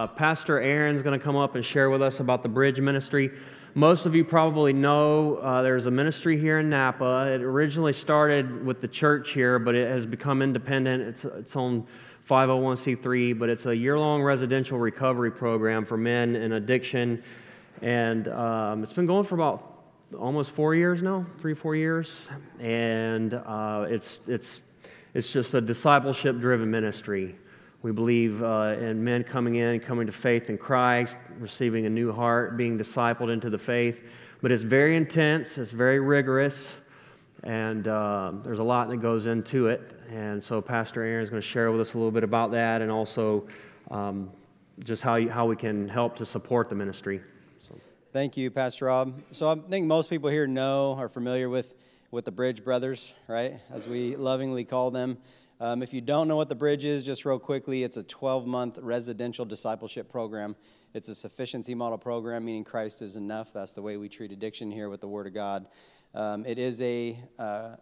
[0.00, 3.30] Uh, Pastor Aaron's going to come up and share with us about the bridge ministry.
[3.74, 7.30] Most of you probably know uh, there's a ministry here in Napa.
[7.30, 11.02] It originally started with the church here, but it has become independent.
[11.02, 11.86] It's its own
[12.26, 17.22] 501c3, but it's a year long residential recovery program for men in addiction.
[17.82, 19.82] And um, it's been going for about
[20.18, 22.26] almost four years now, three, four years.
[22.58, 24.62] And uh, it's, it's,
[25.12, 27.36] it's just a discipleship driven ministry.
[27.82, 31.90] We believe uh, in men coming in, and coming to faith in Christ, receiving a
[31.90, 34.04] new heart, being discipled into the faith.
[34.42, 36.74] But it's very intense, it's very rigorous,
[37.42, 39.98] and uh, there's a lot that goes into it.
[40.10, 42.82] And so, Pastor Aaron is going to share with us a little bit about that
[42.82, 43.46] and also
[43.90, 44.30] um,
[44.80, 47.22] just how, you, how we can help to support the ministry.
[47.66, 47.78] So.
[48.12, 49.22] Thank you, Pastor Rob.
[49.30, 51.76] So, I think most people here know, are familiar with,
[52.10, 53.54] with the Bridge Brothers, right?
[53.70, 55.16] As we lovingly call them.
[55.62, 58.46] Um, if you don't know what the bridge is, just real quickly, it's a 12
[58.46, 60.56] month residential discipleship program.
[60.94, 63.52] It's a sufficiency model program, meaning Christ is enough.
[63.52, 65.68] That's the way we treat addiction here with the Word of God.
[66.14, 67.76] Um, it is a uh,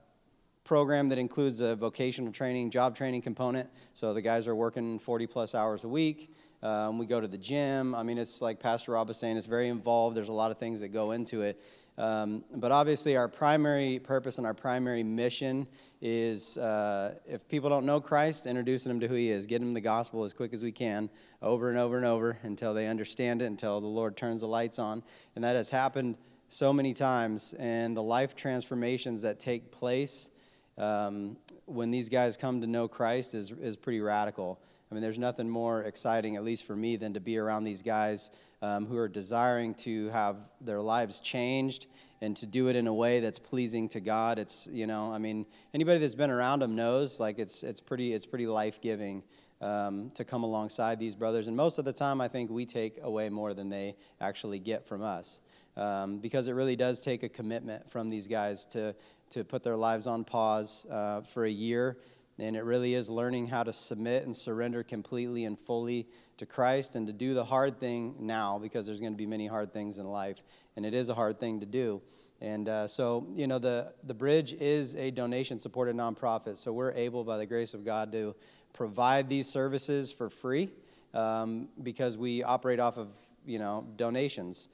[0.65, 3.70] program that includes a vocational training, job training component.
[3.95, 6.35] So the guys are working 40 plus hours a week.
[6.65, 7.95] Um, we go to the gym.
[7.95, 10.17] I mean, it's like Pastor Rob was saying, it's very involved.
[10.17, 11.63] There's a lot of things that go into it.
[11.97, 15.67] Um, but obviously, our primary purpose and our primary mission
[16.01, 19.75] is uh, if people don't know Christ, introducing them to who He is, getting them
[19.75, 21.11] the gospel as quick as we can,
[21.43, 24.79] over and over and over until they understand it, until the Lord turns the lights
[24.79, 25.03] on.
[25.35, 26.17] And that has happened
[26.49, 27.55] so many times.
[27.59, 30.31] And the life transformations that take place
[30.77, 34.61] um, when these guys come to know Christ is, is pretty radical.
[34.91, 37.83] I mean, there's nothing more exciting, at least for me, than to be around these
[37.83, 38.31] guys
[38.62, 41.86] um, who are desiring to have their lives changed
[42.20, 44.39] and to do it in a way that's pleasing to God.
[44.39, 48.14] It's you know, I mean, anybody that's been around them knows like it's it's pretty
[48.14, 49.23] it's pretty life giving.
[49.61, 51.48] Um, to come alongside these brothers.
[51.48, 54.86] And most of the time, I think we take away more than they actually get
[54.86, 55.40] from us.
[55.77, 58.95] Um, because it really does take a commitment from these guys to,
[59.30, 61.96] to put their lives on pause uh, for a year
[62.39, 66.07] and it really is learning how to submit and surrender completely and fully
[66.37, 69.47] to Christ and to do the hard thing now because there's going to be many
[69.47, 70.43] hard things in life.
[70.77, 72.01] And it is a hard thing to do.
[72.41, 76.57] And uh, so, you know, the, the Bridge is a donation supported nonprofit.
[76.57, 78.37] So we're able, by the grace of God, to
[78.73, 80.70] provide these services for free
[81.15, 83.09] um, because we operate off of,
[83.45, 84.69] you know, donations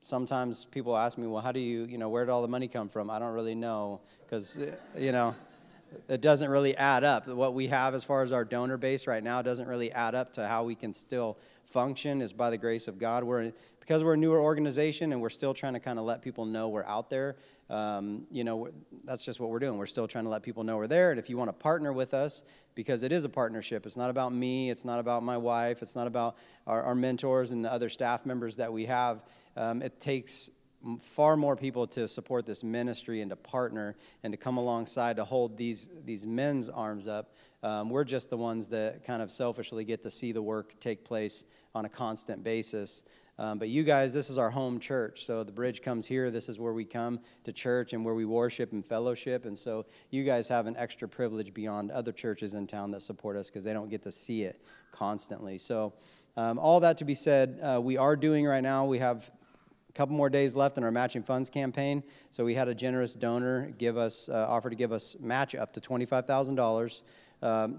[0.00, 2.68] sometimes people ask me, well, how do you, you know, where did all the money
[2.68, 3.10] come from?
[3.10, 4.58] I don't really know because,
[4.96, 5.34] you know,
[6.08, 7.26] it doesn't really add up.
[7.26, 10.32] What we have as far as our donor base right now doesn't really add up
[10.34, 13.24] to how we can still function is by the grace of God.
[13.24, 16.44] We're because we're a newer organization and we're still trying to kind of let people
[16.44, 17.36] know we're out there.
[17.68, 18.68] Um, you know,
[19.04, 19.78] that's just what we're doing.
[19.78, 21.10] We're still trying to let people know we're there.
[21.10, 24.10] And if you want to partner with us, because it is a partnership, it's not
[24.10, 26.36] about me, it's not about my wife, it's not about
[26.66, 29.22] our, our mentors and the other staff members that we have.
[29.56, 30.50] Um, it takes
[31.02, 35.24] far more people to support this ministry and to partner and to come alongside to
[35.24, 37.34] hold these these men's arms up.
[37.62, 41.04] Um, we're just the ones that kind of selfishly get to see the work take
[41.04, 43.04] place on a constant basis.
[43.38, 45.24] Um, but you guys, this is our home church.
[45.24, 46.30] So the bridge comes here.
[46.30, 49.46] This is where we come to church and where we worship and fellowship.
[49.46, 53.38] And so you guys have an extra privilege beyond other churches in town that support
[53.38, 55.56] us because they don't get to see it constantly.
[55.56, 55.94] So,
[56.36, 59.32] um, all that to be said, uh, we are doing right now, we have
[59.90, 62.02] a couple more days left in our matching funds campaign.
[62.30, 65.72] So we had a generous donor give us uh, offer to give us match up
[65.72, 67.02] to twenty five thousand um, dollars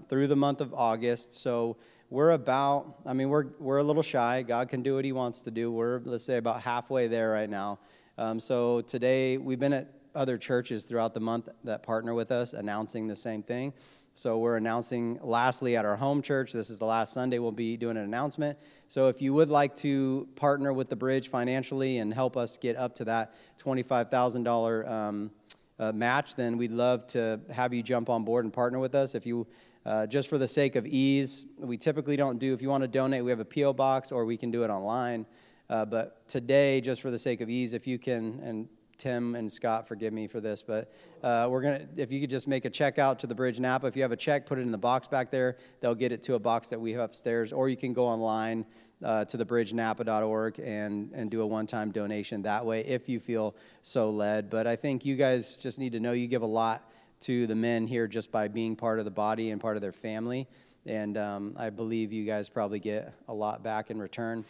[0.08, 1.32] through the month of August.
[1.32, 1.78] So
[2.10, 4.42] we're about I mean we're we're a little shy.
[4.42, 5.72] God can do what He wants to do.
[5.72, 7.78] We're let's say about halfway there right now.
[8.18, 12.52] Um, so today we've been at other churches throughout the month that partner with us
[12.52, 13.72] announcing the same thing.
[14.14, 16.52] So we're announcing lastly at our home church.
[16.52, 18.58] This is the last Sunday we'll be doing an announcement.
[18.86, 22.76] So if you would like to partner with the bridge financially and help us get
[22.76, 25.30] up to that $25,000 um,
[25.78, 29.14] uh, match, then we'd love to have you jump on board and partner with us.
[29.14, 29.46] If you
[29.86, 32.88] uh, just for the sake of ease, we typically don't do, if you want to
[32.88, 33.72] donate, we have a P.O.
[33.72, 35.24] box or we can do it online.
[35.70, 38.68] Uh, but today, just for the sake of ease, if you can, and
[39.02, 40.92] Tim and Scott, forgive me for this, but
[41.24, 41.84] uh, we're gonna.
[41.96, 43.88] If you could just make a check out to the Bridge Napa.
[43.88, 45.56] If you have a check, put it in the box back there.
[45.80, 48.64] They'll get it to a box that we have upstairs, or you can go online
[49.02, 54.08] uh, to thebridgenapa.org and and do a one-time donation that way if you feel so
[54.08, 54.48] led.
[54.48, 56.88] But I think you guys just need to know you give a lot
[57.22, 59.90] to the men here just by being part of the body and part of their
[59.90, 60.46] family,
[60.86, 64.44] and um, I believe you guys probably get a lot back in return.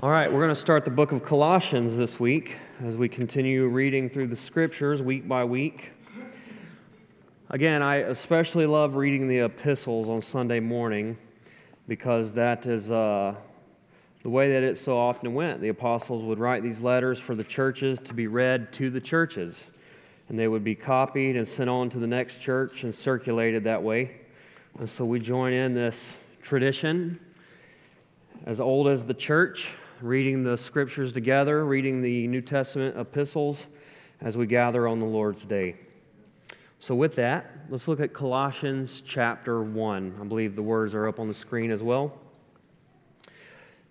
[0.00, 3.66] All right, we're going to start the book of Colossians this week as we continue
[3.66, 5.90] reading through the scriptures week by week.
[7.50, 11.18] Again, I especially love reading the epistles on Sunday morning
[11.88, 13.34] because that is uh,
[14.22, 15.60] the way that it so often went.
[15.60, 19.64] The apostles would write these letters for the churches to be read to the churches,
[20.28, 23.82] and they would be copied and sent on to the next church and circulated that
[23.82, 24.20] way.
[24.78, 27.18] And so we join in this tradition
[28.46, 29.68] as old as the church,
[30.00, 33.66] reading the scriptures together, reading the New Testament epistles
[34.20, 35.76] as we gather on the Lord's Day.
[36.80, 40.18] So, with that, let's look at Colossians chapter 1.
[40.20, 42.16] I believe the words are up on the screen as well.
[43.26, 43.32] It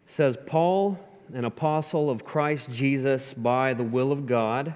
[0.07, 0.97] says, Paul,
[1.33, 4.73] an apostle of Christ Jesus by the will of God,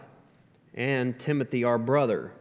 [0.73, 2.33] and Timothy, our brother,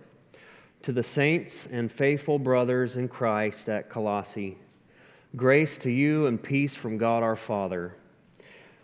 [0.82, 4.58] to the saints and faithful brothers in Christ at Colossae,
[5.37, 7.94] grace to you and peace from God our Father.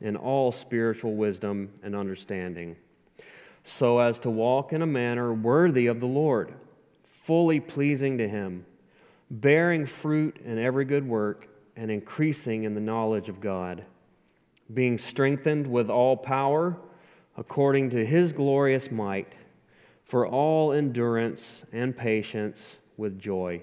[0.00, 2.76] in all spiritual wisdom and understanding,
[3.62, 6.54] so as to walk in a manner worthy of the Lord,
[7.24, 8.64] fully pleasing to Him,
[9.30, 13.84] bearing fruit in every good work, and increasing in the knowledge of God,
[14.72, 16.76] being strengthened with all power
[17.36, 19.32] according to His glorious might,
[20.04, 23.62] for all endurance and patience with joy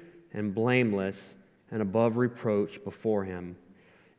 [0.33, 1.35] and blameless
[1.71, 3.55] and above reproach before him.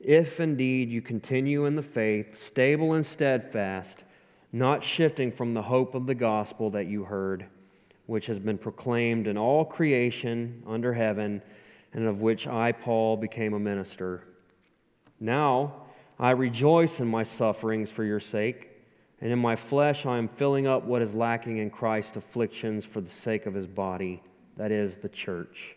[0.01, 4.05] If indeed you continue in the faith, stable and steadfast,
[4.53, 7.47] not shifting from the hope of the gospel that you heard,
[8.07, 11.41] which has been proclaimed in all creation under heaven,
[11.95, 14.25] and of which I, Paul, became a minister.
[15.21, 15.75] Now
[16.19, 18.71] I rejoice in my sufferings for your sake,
[19.21, 23.01] and in my flesh I am filling up what is lacking in Christ's afflictions for
[23.01, 24.21] the sake of his body,
[24.57, 25.77] that is, the church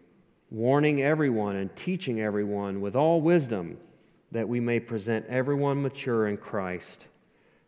[0.51, 3.77] warning everyone and teaching everyone with all wisdom,
[4.31, 7.07] that we may present everyone mature in Christ.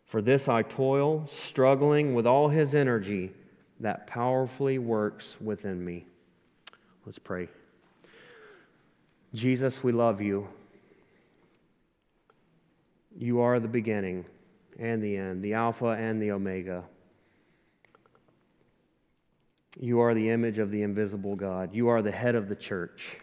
[0.06, 3.32] For this I toil, struggling with all his energy
[3.80, 6.06] that powerfully works within me.
[7.04, 7.48] Let's pray.
[9.34, 10.46] Jesus, we love you.
[13.18, 14.24] You are the beginning
[14.78, 16.84] and the end, the Alpha and the Omega.
[19.78, 21.74] You are the image of the invisible God.
[21.74, 23.18] You are the head of the church.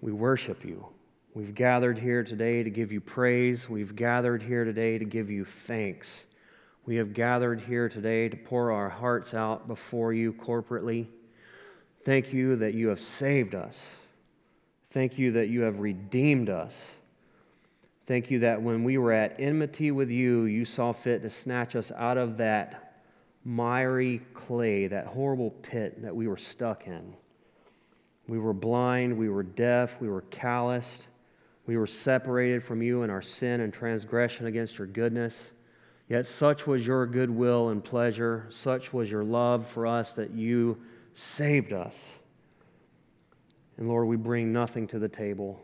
[0.00, 0.86] We worship you.
[1.34, 3.68] We've gathered here today to give you praise.
[3.68, 6.24] We've gathered here today to give you thanks.
[6.86, 11.06] We have gathered here today to pour our hearts out before you corporately.
[12.04, 13.78] Thank you that you have saved us.
[14.90, 16.74] Thank you that you have redeemed us.
[18.06, 21.74] Thank you that when we were at enmity with you, you saw fit to snatch
[21.74, 22.83] us out of that
[23.44, 27.14] miry clay, that horrible pit that we were stuck in.
[28.26, 31.06] We were blind, we were deaf, we were calloused,
[31.66, 35.50] we were separated from you in our sin and transgression against your goodness.
[36.08, 40.78] Yet such was your goodwill and pleasure, such was your love for us that you
[41.14, 41.98] saved us.
[43.76, 45.60] And Lord, we bring nothing to the table.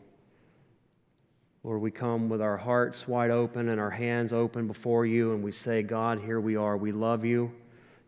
[1.62, 5.42] Lord, we come with our hearts wide open and our hands open before you, and
[5.42, 6.76] we say, God, here we are.
[6.76, 7.52] We love you.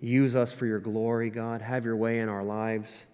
[0.03, 1.63] Use us for your glory, God.
[1.63, 3.07] Have your way in our lives.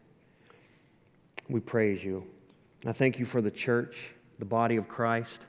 [1.47, 2.25] We praise you.
[2.87, 5.41] I thank you for the church, the body of Christ.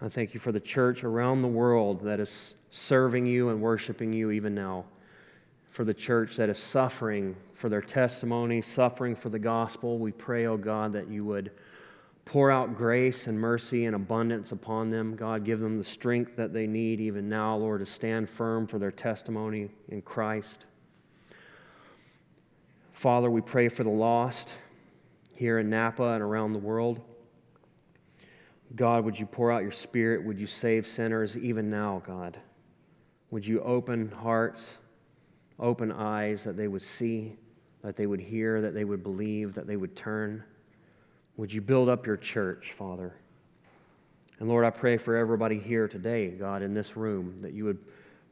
[0.00, 4.10] I thank you for the church around the world that is serving you and worshiping
[4.10, 4.86] you even now.
[5.68, 10.46] For the church that is suffering for their testimony, suffering for the gospel, we pray,
[10.46, 11.50] oh God, that you would
[12.24, 15.14] pour out grace and mercy and abundance upon them.
[15.14, 18.78] God, give them the strength that they need even now, Lord, to stand firm for
[18.78, 20.64] their testimony in Christ.
[23.00, 24.52] Father, we pray for the lost
[25.32, 27.00] here in Napa and around the world.
[28.76, 30.22] God, would you pour out your spirit?
[30.22, 32.38] Would you save sinners even now, God?
[33.30, 34.74] Would you open hearts,
[35.58, 37.38] open eyes that they would see,
[37.80, 40.44] that they would hear, that they would believe, that they would turn?
[41.38, 43.14] Would you build up your church, Father?
[44.40, 47.78] And Lord, I pray for everybody here today, God, in this room, that you would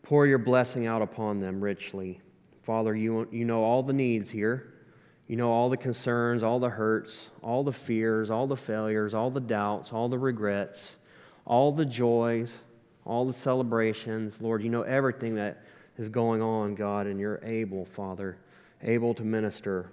[0.03, 2.21] pour your blessing out upon them richly.
[2.69, 4.75] Father, you, you know all the needs here.
[5.27, 9.31] You know all the concerns, all the hurts, all the fears, all the failures, all
[9.31, 10.97] the doubts, all the regrets,
[11.47, 12.55] all the joys,
[13.07, 14.43] all the celebrations.
[14.43, 15.65] Lord, you know everything that
[15.97, 18.37] is going on, God, and you're able, Father,
[18.83, 19.91] able to minister,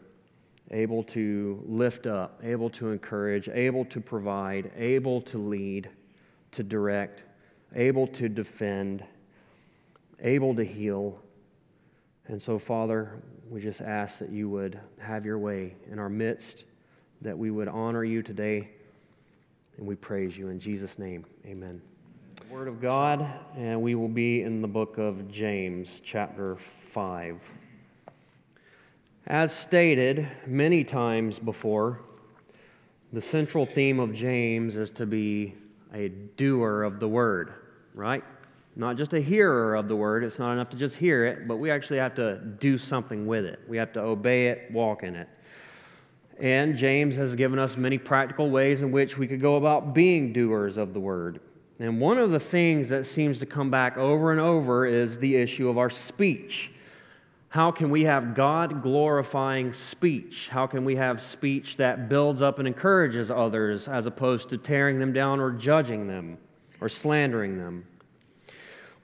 [0.70, 5.90] able to lift up, able to encourage, able to provide, able to lead,
[6.52, 7.24] to direct,
[7.74, 9.02] able to defend,
[10.20, 11.22] able to heal.
[12.28, 16.64] And so, Father, we just ask that you would have your way in our midst,
[17.22, 18.70] that we would honor you today,
[19.78, 21.26] and we praise you in Jesus' name.
[21.46, 21.82] Amen.
[22.50, 26.58] Word of God, and we will be in the book of James, chapter
[26.92, 27.40] 5.
[29.28, 32.02] As stated many times before,
[33.14, 35.54] the central theme of James is to be
[35.94, 37.54] a doer of the word,
[37.94, 38.24] right?
[38.76, 40.24] Not just a hearer of the word.
[40.24, 43.46] It's not enough to just hear it, but we actually have to do something with
[43.46, 43.60] it.
[43.68, 45.30] We have to obey it, walk in it.
[46.40, 50.34] And James has given us many practical ways in which we could go about being
[50.34, 51.40] doers of the word.
[51.80, 55.36] And one of the things that seems to come back over and over is the
[55.36, 56.72] issue of our speech.
[57.48, 60.50] How can we have God glorifying speech?
[60.50, 65.00] How can we have speech that builds up and encourages others as opposed to tearing
[65.00, 66.38] them down or judging them
[66.82, 67.86] or slandering them?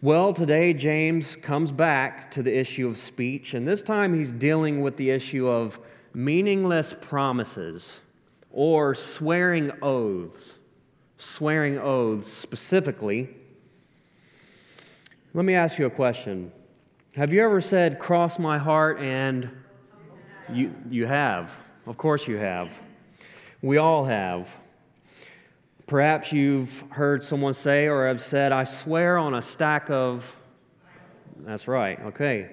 [0.03, 4.81] Well, today James comes back to the issue of speech, and this time he's dealing
[4.81, 5.79] with the issue of
[6.15, 7.99] meaningless promises
[8.51, 10.55] or swearing oaths.
[11.19, 13.29] Swearing oaths specifically.
[15.35, 16.51] Let me ask you a question.
[17.13, 19.51] Have you ever said, cross my heart, and
[20.51, 21.53] you, you have?
[21.85, 22.71] Of course you have.
[23.61, 24.49] We all have.
[25.91, 30.25] Perhaps you've heard someone say or have said, I swear on a stack of.
[31.39, 32.49] That's right, okay.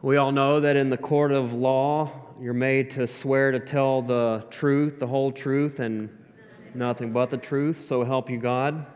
[0.00, 4.00] We all know that in the court of law, you're made to swear to tell
[4.00, 6.08] the truth, the whole truth, and
[6.72, 8.86] nothing but the truth, so help you God.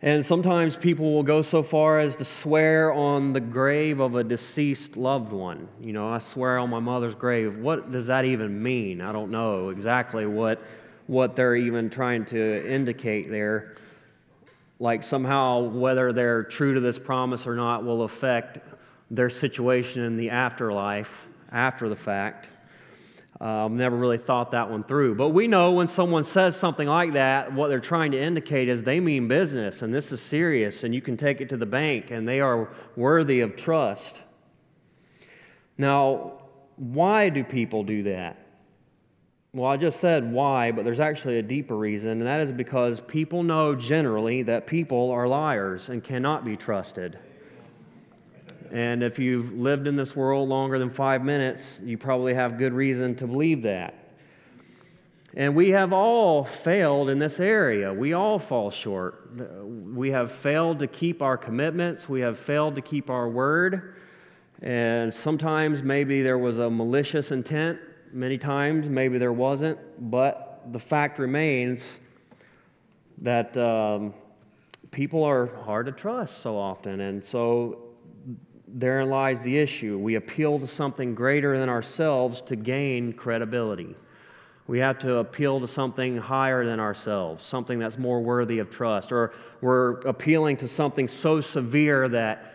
[0.00, 4.24] And sometimes people will go so far as to swear on the grave of a
[4.24, 5.68] deceased loved one.
[5.82, 7.58] You know, I swear on my mother's grave.
[7.58, 9.02] What does that even mean?
[9.02, 10.62] I don't know exactly what
[11.08, 13.74] what they're even trying to indicate there.
[14.78, 18.58] Like somehow, whether they're true to this promise or not will affect
[19.10, 21.10] their situation in the afterlife
[21.50, 22.46] after the fact.
[23.40, 25.14] Um, never really thought that one through.
[25.14, 28.82] But we know when someone says something like that, what they're trying to indicate is
[28.82, 32.10] they mean business and this is serious and you can take it to the bank
[32.10, 34.20] and they are worthy of trust.
[35.78, 36.42] Now,
[36.76, 38.47] why do people do that?
[39.54, 43.00] Well, I just said why, but there's actually a deeper reason, and that is because
[43.00, 47.18] people know generally that people are liars and cannot be trusted.
[48.70, 52.74] And if you've lived in this world longer than five minutes, you probably have good
[52.74, 53.94] reason to believe that.
[55.34, 57.90] And we have all failed in this area.
[57.92, 59.30] We all fall short.
[59.34, 62.06] We have failed to keep our commitments.
[62.06, 63.94] We have failed to keep our word.
[64.60, 67.78] And sometimes maybe there was a malicious intent.
[68.12, 69.78] Many times maybe there wasn't.
[70.10, 71.84] But the fact remains
[73.22, 74.14] that um,
[74.90, 77.00] people are hard to trust so often.
[77.00, 77.78] And so
[78.66, 79.98] therein lies the issue.
[79.98, 83.94] We appeal to something greater than ourselves to gain credibility.
[84.66, 89.12] We have to appeal to something higher than ourselves, something that's more worthy of trust.
[89.12, 92.54] Or we're appealing to something so severe that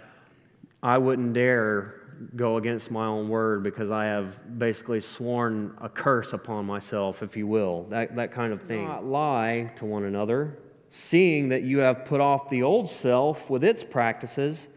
[0.83, 2.02] I wouldn't dare
[2.35, 7.37] go against my own word because I have basically sworn a curse upon myself, if
[7.37, 7.85] you will.
[7.89, 8.85] That, that kind of thing.
[8.85, 13.63] Not lie to one another, seeing that you have put off the old self with
[13.63, 14.67] its practices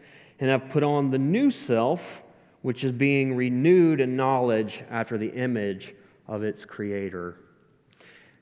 [0.40, 2.22] and have put on the new self,
[2.62, 5.94] which is being renewed in knowledge after the image
[6.28, 7.38] of its creator.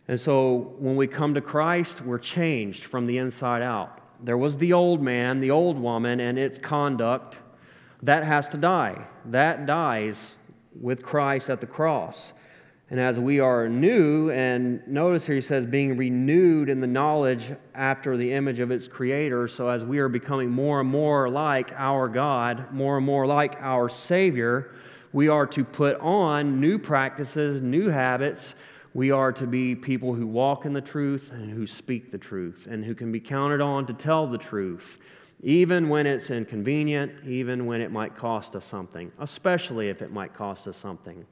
[0.09, 4.01] And so when we come to Christ, we're changed from the inside out.
[4.25, 7.39] There was the old man, the old woman, and its conduct.
[8.05, 9.07] That has to die.
[9.27, 10.37] That dies
[10.81, 12.33] with Christ at the cross.
[12.91, 17.53] And as we are new, and notice here he says, being renewed in the knowledge
[17.75, 19.49] after the image of its creator.
[19.49, 23.57] So as we are becoming more and more like our God, more and more like
[23.61, 24.75] our Savior,
[25.15, 28.55] we are to put on new practices, new habits.
[28.93, 32.69] We are to be people who walk in the truth and who speak the truth
[32.71, 34.99] and who can be counted on to tell the truth,
[35.43, 40.35] even when it's inconvenient, even when it might cost us something, especially if it might
[40.35, 41.25] cost us something.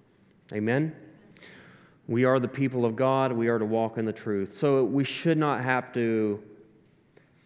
[0.52, 0.94] Amen?
[2.08, 3.32] We are the people of God.
[3.32, 4.54] We are to walk in the truth.
[4.54, 6.42] So we should not have to.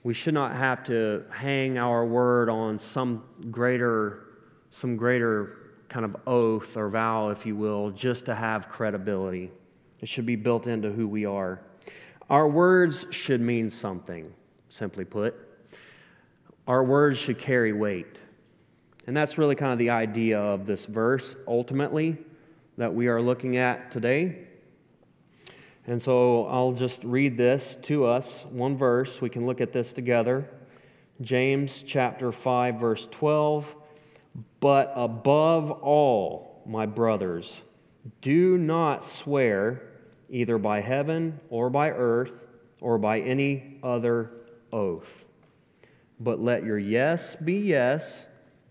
[0.03, 4.27] We should not have to hang our word on some greater,
[4.71, 9.51] some greater kind of oath or vow, if you will, just to have credibility.
[10.01, 11.61] It should be built into who we are.
[12.31, 14.33] Our words should mean something,
[14.69, 15.46] simply put.
[16.67, 18.19] Our words should carry weight.
[19.07, 22.19] And that's really kind of the idea of this verse, ultimately,
[22.77, 24.47] that we are looking at today.
[25.87, 29.21] And so I'll just read this to us, one verse.
[29.21, 30.51] We can look at this together.
[31.21, 33.73] James chapter 5, verse 12.
[34.59, 37.63] But above all, my brothers,
[38.21, 39.83] do not swear
[40.29, 42.49] either by heaven or by earth
[42.81, 44.33] or by any other
[44.73, 45.26] oath.
[46.19, 48.27] But let your yes be yes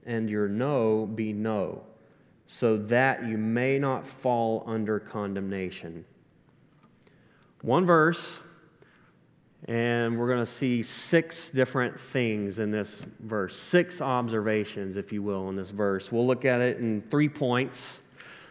[0.05, 1.83] and your no be no,
[2.47, 6.05] so that you may not fall under condemnation.
[7.61, 8.39] One verse,
[9.67, 15.23] and we're going to see six different things in this verse, six observations, if you
[15.23, 16.11] will, in this verse.
[16.11, 17.97] We'll look at it in three points.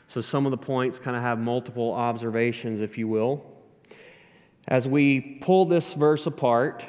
[0.09, 3.44] So some of the points kind of have multiple observations, if you will.
[4.66, 6.85] As we pull this verse apart,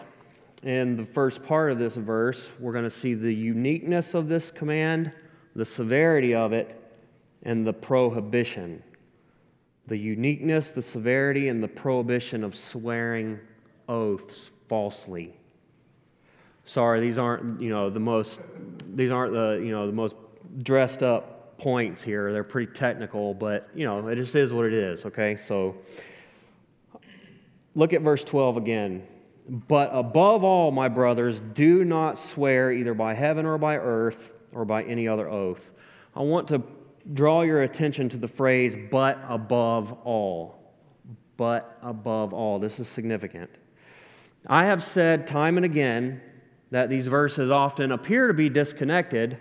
[0.66, 4.50] in the first part of this verse, we're going to see the uniqueness of this
[4.50, 5.12] command,
[5.56, 6.82] the severity of it,
[7.44, 8.82] and the prohibition.
[9.88, 13.40] The uniqueness, the severity, and the prohibition of swearing
[13.88, 15.38] oaths falsely.
[16.66, 18.40] Sorry, these aren't, you know, the most
[18.96, 20.16] these aren't the, you know, the most
[20.64, 22.34] dressed up points here.
[22.34, 25.36] They're pretty technical, but, you know, it just is what it is, okay?
[25.36, 25.76] So
[27.76, 29.04] look at verse 12 again.
[29.48, 34.66] But above all, my brothers, do not swear either by heaven or by earth or
[34.66, 35.72] by any other oath.
[36.16, 36.64] I want to
[37.14, 40.74] draw your attention to the phrase, but above all.
[41.38, 42.58] But above all.
[42.58, 43.50] This is significant.
[44.48, 46.22] I have said time and again
[46.72, 49.38] that these verses often appear to be disconnected,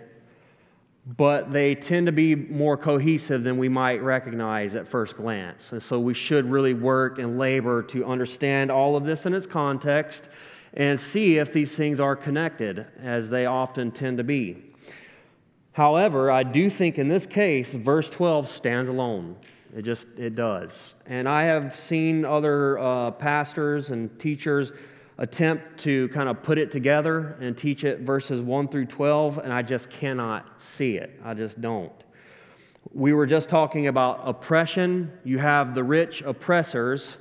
[1.05, 5.71] but they tend to be more cohesive than we might recognize at first glance.
[5.71, 9.45] And so we should really work and labor to understand all of this in its
[9.45, 10.29] context
[10.73, 14.63] and see if these things are connected, as they often tend to be.
[15.71, 19.35] However, I do think in this case, verse 12 stands alone.
[19.75, 20.95] It just it does.
[21.05, 24.71] And I have seen other uh, pastors and teachers
[25.17, 29.53] attempt to kind of put it together and teach it verses 1 through 12, and
[29.53, 31.19] I just cannot see it.
[31.23, 31.91] I just don't.
[32.93, 35.11] We were just talking about oppression.
[35.23, 37.17] You have the rich oppressors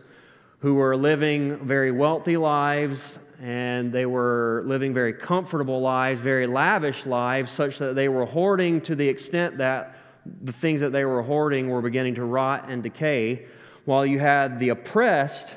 [0.59, 7.05] who were living very wealthy lives and they were living very comfortable lives, very lavish
[7.05, 9.97] lives, such that they were hoarding to the extent that
[10.43, 13.45] the things that they were hoarding were beginning to rot and decay,
[13.85, 15.49] while you had the oppressed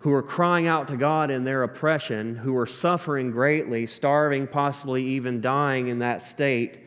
[0.00, 5.04] who are crying out to God in their oppression, who are suffering greatly, starving, possibly
[5.04, 6.80] even dying in that state.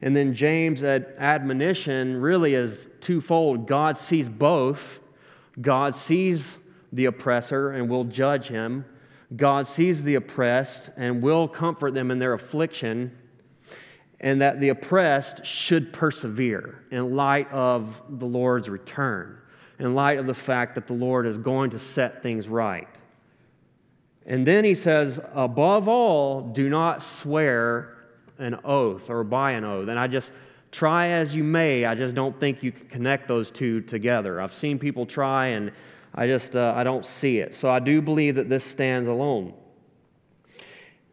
[0.00, 5.00] And then James' ad- admonition really is twofold God sees both.
[5.60, 6.56] God sees
[6.92, 8.86] the oppressor and will judge him.
[9.36, 13.12] God sees the oppressed and will comfort them in their affliction.
[14.20, 19.38] And that the oppressed should persevere in light of the Lord's return,
[19.78, 22.88] in light of the fact that the Lord is going to set things right.
[24.26, 27.96] And then he says, above all, do not swear
[28.38, 29.88] an oath or by an oath.
[29.88, 30.32] And I just
[30.72, 34.40] try as you may, I just don't think you can connect those two together.
[34.40, 35.70] I've seen people try and
[36.14, 37.54] I just uh, I don't see it.
[37.54, 39.52] So I do believe that this stands alone.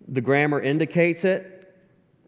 [0.08, 1.76] The grammar indicates it.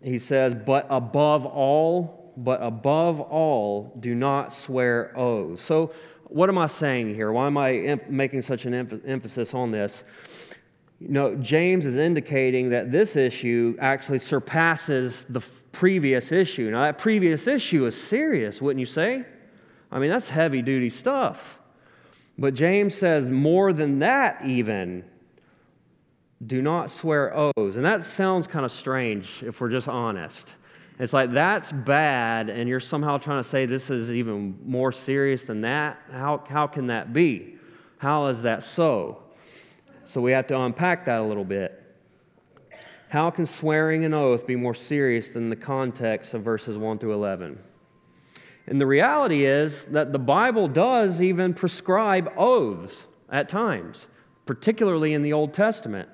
[0.02, 5.94] He says, "But above all, but above all, do not swear oaths." So
[6.26, 7.32] what am I saying here?
[7.32, 8.74] Why am I making such an
[9.06, 10.04] emphasis on this?
[11.00, 16.70] You know, James is indicating that this issue actually surpasses the previous issue.
[16.72, 19.26] Now, that previous issue is serious, wouldn't you say?
[19.92, 21.60] I mean, that's heavy duty stuff.
[22.38, 25.04] But James says, more than that, even,
[26.48, 27.76] do not swear oaths.
[27.76, 30.54] And that sounds kind of strange if we're just honest.
[31.00, 35.44] It's like that's bad, and you're somehow trying to say this is even more serious
[35.44, 36.00] than that.
[36.12, 37.56] How, how can that be?
[37.98, 39.24] How is that so?
[40.04, 41.80] So we have to unpack that a little bit.
[43.10, 47.14] How can swearing an oath be more serious than the context of verses 1 through
[47.14, 47.58] 11?
[48.68, 54.08] And the reality is that the Bible does even prescribe oaths at times,
[54.46, 56.10] particularly in the Old Testament.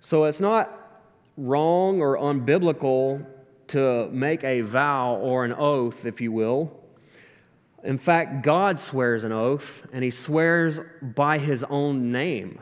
[0.00, 1.02] So it's not
[1.36, 3.26] wrong or unbiblical
[3.68, 6.72] to make a vow or an oath, if you will.
[7.82, 12.58] In fact, God swears an oath, and he swears by his own name.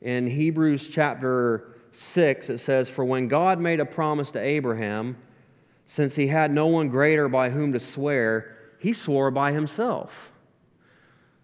[0.00, 5.16] In Hebrews chapter 6, it says, For when God made a promise to Abraham,
[5.86, 10.32] since he had no one greater by whom to swear, he swore by himself.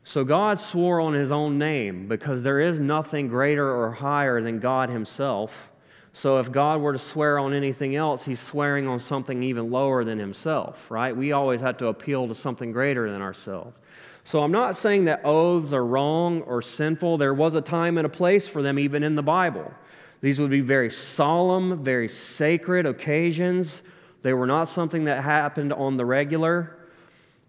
[0.04, 4.58] So God swore on his own name because there is nothing greater or higher than
[4.58, 5.70] God himself.
[6.12, 10.04] So if God were to swear on anything else, he's swearing on something even lower
[10.04, 11.16] than himself, right?
[11.16, 13.76] We always have to appeal to something greater than ourselves.
[14.24, 17.18] So I'm not saying that oaths are wrong or sinful.
[17.18, 19.72] There was a time and a place for them, even in the Bible.
[20.20, 23.82] These would be very solemn, very sacred occasions.
[24.22, 26.76] They were not something that happened on the regular.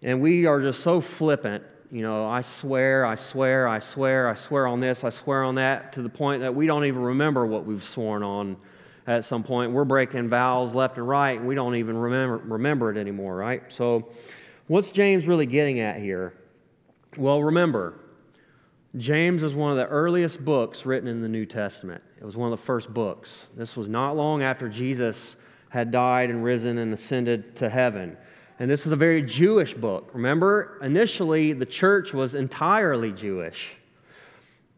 [0.02, 1.64] And we are just so flippant.
[1.92, 5.56] You know, I swear, I swear, I swear, I swear on this, I swear on
[5.56, 8.56] that, to the point that we don't even remember what we've sworn on
[9.08, 9.72] at some point.
[9.72, 13.64] We're breaking vows left and right, and we don't even remember, remember it anymore, right?
[13.72, 14.08] So,
[14.68, 16.34] what's James really getting at here?
[17.16, 17.98] Well, remember,
[18.96, 22.02] James is one of the earliest books written in the New Testament.
[22.20, 23.46] It was one of the first books.
[23.56, 25.34] This was not long after Jesus
[25.70, 28.16] had died and risen and ascended to heaven.
[28.60, 30.10] And this is a very Jewish book.
[30.12, 33.70] Remember, initially, the church was entirely Jewish.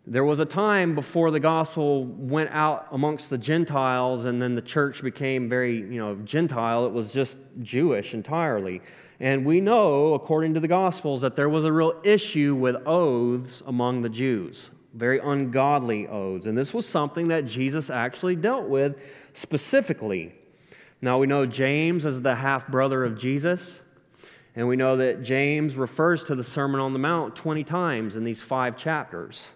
[0.06, 4.62] There was a time before the gospel went out amongst the Gentiles and then the
[4.62, 6.86] church became very, you know, Gentile.
[6.86, 8.82] It was just Jewish entirely.
[9.18, 13.64] And we know, according to the Gospels, that there was a real issue with oaths
[13.66, 16.46] among the Jews, very ungodly oaths.
[16.46, 20.36] And this was something that Jesus actually dealt with specifically.
[21.02, 23.80] Now, we know James is the half brother of Jesus.
[24.54, 28.24] And we know that James refers to the Sermon on the Mount 20 times in
[28.24, 29.48] these five chapters.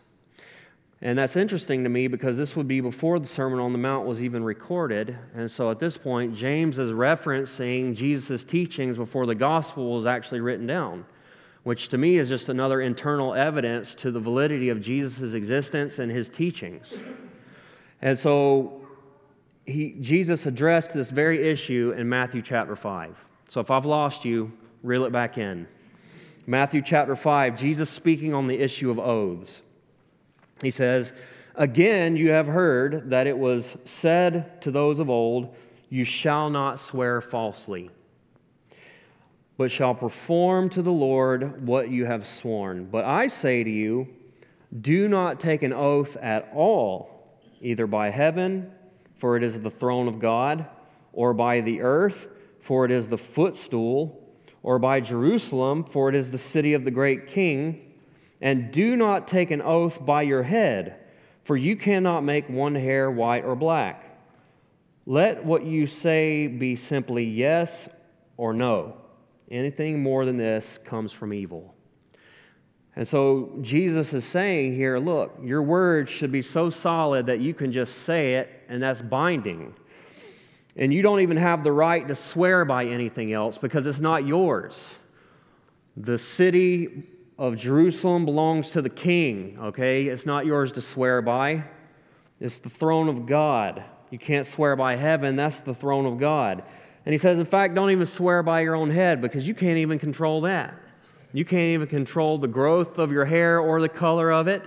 [1.03, 4.07] And that's interesting to me because this would be before the Sermon on the Mount
[4.07, 5.17] was even recorded.
[5.35, 10.41] And so at this point, James is referencing Jesus' teachings before the gospel was actually
[10.41, 11.05] written down,
[11.65, 16.11] which to me is just another internal evidence to the validity of Jesus' existence and
[16.11, 16.97] his teachings.
[18.01, 18.86] And so
[19.67, 23.17] he, Jesus addressed this very issue in Matthew chapter 5.
[23.49, 24.53] So if I've lost you,
[24.83, 25.67] reel it back in.
[26.47, 29.63] Matthew chapter 5, Jesus speaking on the issue of oaths.
[30.63, 31.13] He says,
[31.57, 35.55] Again, you have heard that it was said to those of old,
[35.91, 37.91] You shall not swear falsely,
[39.57, 42.85] but shall perform to the Lord what you have sworn.
[42.85, 44.07] But I say to you,
[44.81, 48.71] do not take an oath at all, either by heaven,
[49.17, 50.67] for it is the throne of God,
[51.13, 52.27] or by the earth,
[52.61, 54.23] for it is the footstool,
[54.63, 57.87] or by Jerusalem, for it is the city of the great king
[58.41, 61.01] and do not take an oath by your head,
[61.45, 64.19] for you cannot make one hair white or black.
[65.07, 67.89] Let what you say be simply yes
[68.37, 68.97] or no.
[69.51, 71.76] Anything more than this comes from evil.
[72.97, 77.53] And so Jesus is saying here look, your word should be so solid that you
[77.53, 79.75] can just say it, and that's binding.
[80.77, 84.27] And you don't even have the right to swear by anything else because it's not
[84.27, 84.99] yours.
[85.97, 87.05] The city
[87.39, 90.07] of Jerusalem belongs to the king, okay?
[90.07, 91.65] It's not yours to swear by.
[92.41, 93.85] It's the throne of God.
[94.11, 96.63] You can't swear by heaven, that's the throne of God.
[97.05, 99.79] And he says, in fact, don't even swear by your own head because you can't
[99.79, 100.75] even control that.
[101.37, 104.65] You can't even control the growth of your hair or the color of it.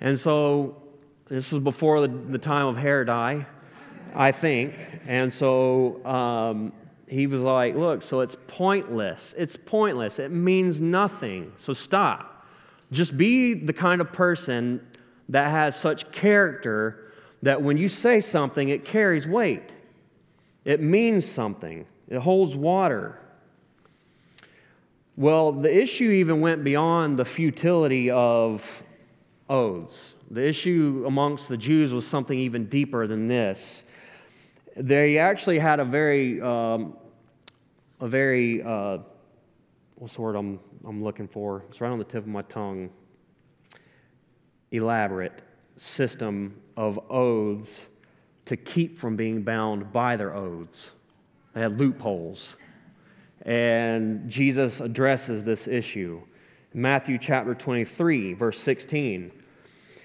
[0.00, 0.80] And so,
[1.26, 3.44] this was before the, the time of hair dye,
[4.14, 4.76] I think.
[5.08, 6.72] And so, um,
[7.08, 9.34] he was like, Look, so it's pointless.
[9.36, 10.20] It's pointless.
[10.20, 11.52] It means nothing.
[11.56, 12.46] So stop.
[12.92, 14.80] Just be the kind of person
[15.30, 17.10] that has such character
[17.42, 19.72] that when you say something, it carries weight.
[20.64, 23.18] It means something, it holds water.
[25.18, 28.84] Well, the issue even went beyond the futility of
[29.50, 30.14] oaths.
[30.30, 33.82] The issue amongst the Jews was something even deeper than this.
[34.76, 36.96] They actually had a very, um,
[38.00, 38.98] a very, uh,
[39.96, 41.64] what's the word I'm, I'm looking for?
[41.68, 42.88] It's right on the tip of my tongue.
[44.70, 45.42] Elaborate
[45.74, 47.86] system of oaths
[48.44, 50.92] to keep from being bound by their oaths.
[51.54, 52.54] They had loopholes.
[53.48, 56.20] And Jesus addresses this issue.
[56.74, 59.32] Matthew chapter 23, verse 16.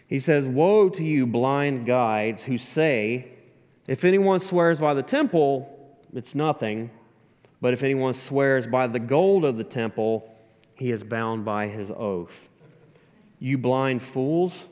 [0.08, 3.34] He says, Woe to you, blind guides, who say,
[3.86, 5.68] If anyone swears by the temple,
[6.14, 6.90] it's nothing.
[7.60, 10.34] But if anyone swears by the gold of the temple,
[10.76, 12.48] he is bound by his oath.
[13.40, 14.64] You blind fools,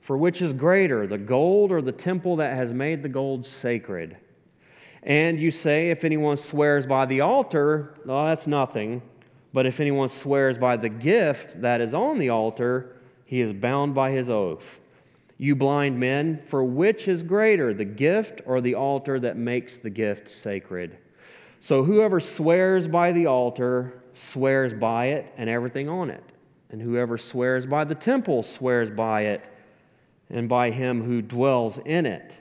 [0.00, 4.16] for which is greater, the gold or the temple that has made the gold sacred?
[5.06, 9.00] And you say, if anyone swears by the altar, well, that's nothing.
[9.52, 13.94] But if anyone swears by the gift that is on the altar, he is bound
[13.94, 14.80] by his oath.
[15.38, 19.90] You blind men, for which is greater, the gift or the altar that makes the
[19.90, 20.98] gift sacred?
[21.60, 26.24] So whoever swears by the altar swears by it and everything on it.
[26.70, 29.44] And whoever swears by the temple swears by it
[30.30, 32.36] and by him who dwells in it.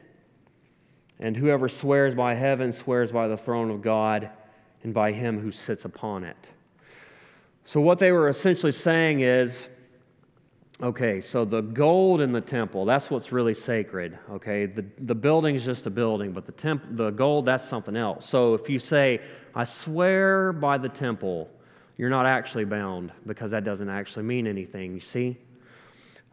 [1.20, 4.30] And whoever swears by heaven swears by the throne of God
[4.84, 6.38] and by him who sits upon it.
[7.66, 9.68] So, what they were essentially saying is
[10.82, 14.20] okay, so the gold in the temple, that's what's really sacred.
[14.30, 18.28] Okay, the, the building's just a building, but the, temp, the gold, that's something else.
[18.28, 19.22] So, if you say,
[19.56, 21.50] I swear by the temple,
[21.98, 25.38] you're not actually bound because that doesn't actually mean anything, you see?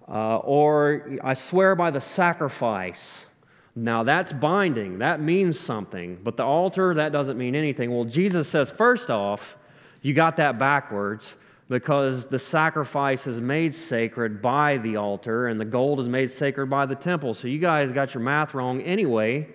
[0.08, 3.24] Uh, or I swear by the sacrifice.
[3.74, 7.90] Now that's binding, that means something, but the altar, that doesn't mean anything.
[7.90, 9.56] Well, Jesus says, first off,
[10.02, 11.34] you got that backwards
[11.68, 16.66] because the sacrifice is made sacred by the altar and the gold is made sacred
[16.66, 17.32] by the temple.
[17.32, 19.48] So you guys got your math wrong anyway.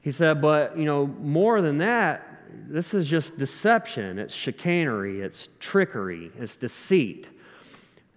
[0.00, 2.26] He said, but you know, more than that,
[2.68, 7.28] this is just deception, it's chicanery, it's trickery, it's deceit.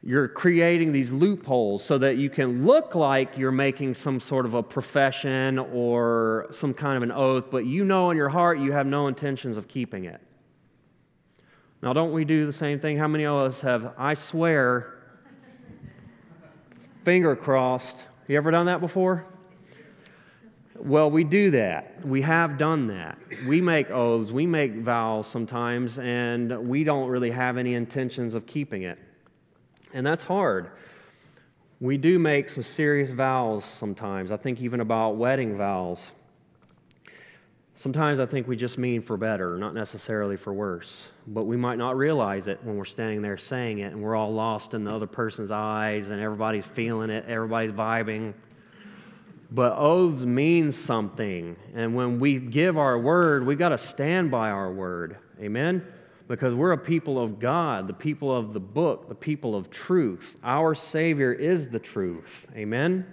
[0.05, 4.53] You're creating these loopholes so that you can look like you're making some sort of
[4.53, 8.73] a profession or some kind of an oath, but you know in your heart you
[8.73, 10.19] have no intentions of keeping it.
[11.81, 12.97] Now, don't we do the same thing?
[12.97, 14.99] How many of us have, I swear,
[17.05, 17.97] finger crossed?
[18.27, 19.25] You ever done that before?
[20.75, 22.05] Well, we do that.
[22.05, 23.17] We have done that.
[23.47, 28.45] We make oaths, we make vows sometimes, and we don't really have any intentions of
[28.45, 28.99] keeping it.
[29.93, 30.71] And that's hard.
[31.79, 34.31] We do make some serious vows sometimes.
[34.31, 35.99] I think even about wedding vows.
[37.75, 41.07] Sometimes I think we just mean for better, not necessarily for worse.
[41.27, 44.31] But we might not realize it when we're standing there saying it and we're all
[44.31, 48.33] lost in the other person's eyes and everybody's feeling it, everybody's vibing.
[49.51, 51.55] But oaths mean something.
[51.75, 55.17] And when we give our word, we got to stand by our word.
[55.39, 55.85] Amen?
[56.27, 60.37] Because we're a people of God, the people of the book, the people of truth.
[60.43, 62.47] Our Savior is the truth.
[62.55, 63.05] Amen?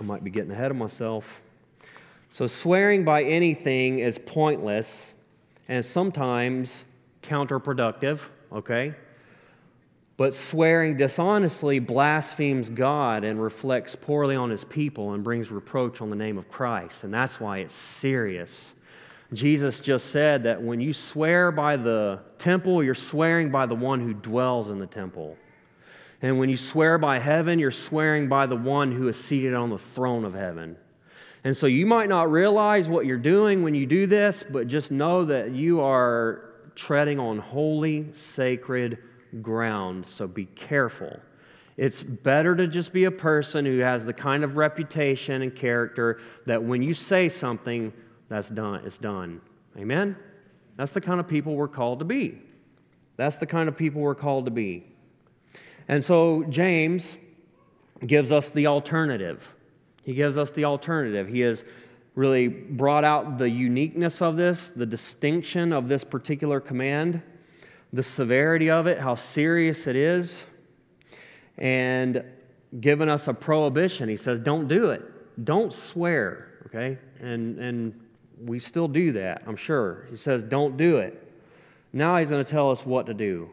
[0.00, 1.40] I might be getting ahead of myself.
[2.30, 5.14] So, swearing by anything is pointless
[5.68, 6.84] and sometimes
[7.22, 8.20] counterproductive,
[8.52, 8.94] okay?
[10.16, 16.10] But swearing dishonestly blasphemes God and reflects poorly on his people and brings reproach on
[16.10, 17.04] the name of Christ.
[17.04, 18.72] And that's why it's serious.
[19.32, 24.00] Jesus just said that when you swear by the temple, you're swearing by the one
[24.00, 25.36] who dwells in the temple.
[26.20, 29.70] And when you swear by heaven, you're swearing by the one who is seated on
[29.70, 30.76] the throne of heaven.
[31.44, 34.90] And so you might not realize what you're doing when you do this, but just
[34.90, 38.98] know that you are treading on holy, sacred
[39.40, 40.04] ground.
[40.08, 41.18] So be careful.
[41.76, 46.20] It's better to just be a person who has the kind of reputation and character
[46.46, 47.92] that when you say something,
[48.32, 49.40] that's done, it's done.
[49.76, 50.16] Amen?
[50.76, 52.38] That's the kind of people we're called to be.
[53.16, 54.86] That's the kind of people we're called to be.
[55.88, 57.18] And so James
[58.06, 59.46] gives us the alternative.
[60.02, 61.28] He gives us the alternative.
[61.28, 61.64] He has
[62.14, 67.22] really brought out the uniqueness of this, the distinction of this particular command,
[67.92, 70.44] the severity of it, how serious it is,
[71.58, 72.24] and
[72.80, 74.08] given us a prohibition.
[74.08, 75.02] He says, don't do it.
[75.44, 76.98] Don't swear, okay?
[77.20, 78.00] And, and
[78.44, 80.06] we still do that, I'm sure.
[80.10, 81.32] He says, don't do it.
[81.92, 83.50] Now he's going to tell us what to do.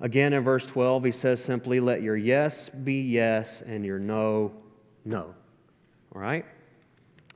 [0.00, 4.52] Again, in verse 12, he says simply, Let your yes be yes and your no,
[5.04, 5.34] no.
[6.14, 6.44] All right?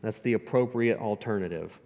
[0.03, 1.79] That's the appropriate alternative.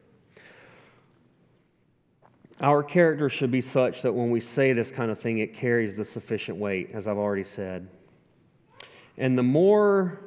[2.60, 5.94] Our character should be such that when we say this kind of thing, it carries
[5.94, 7.88] the sufficient weight, as I've already said.
[9.16, 10.20] And the more,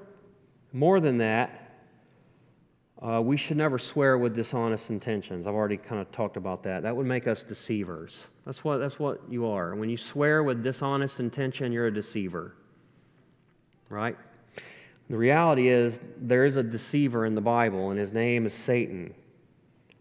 [0.74, 1.67] more than that,
[3.02, 5.46] uh, we should never swear with dishonest intentions.
[5.46, 6.82] I've already kind of talked about that.
[6.82, 8.26] That would make us deceivers.
[8.46, 9.76] That's what, that's what you are.
[9.76, 12.56] When you swear with dishonest intention, you're a deceiver.
[13.90, 14.18] Right?
[15.10, 19.14] The reality is, there is a deceiver in the Bible, and his name is Satan.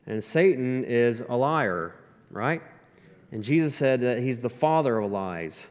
[0.07, 1.97] And Satan is a liar,
[2.31, 2.63] right?
[3.31, 5.69] And Jesus said that he's the father of lies.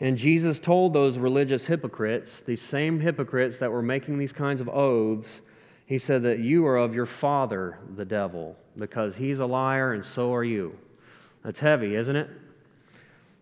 [0.00, 4.68] And Jesus told those religious hypocrites, these same hypocrites that were making these kinds of
[4.68, 5.42] oaths,
[5.90, 10.04] he said that you are of your father, the devil, because he's a liar and
[10.04, 10.78] so are you.
[11.42, 12.30] That's heavy, isn't it?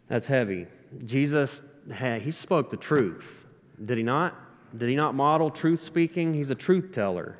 [0.08, 0.66] That's heavy.
[1.04, 1.60] Jesus,
[2.22, 3.44] he spoke the truth,
[3.84, 4.34] did he not?
[4.78, 6.32] Did he not model truth speaking?
[6.32, 7.38] He's a truth teller.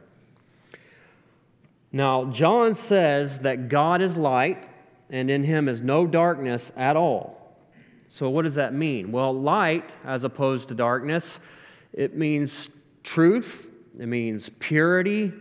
[1.90, 4.68] Now, John says that God is light
[5.08, 7.56] and in him is no darkness at all.
[8.10, 9.10] So, what does that mean?
[9.10, 11.40] Well, light, as opposed to darkness,
[11.94, 12.68] it means
[13.02, 13.67] truth
[13.98, 15.32] it means purity,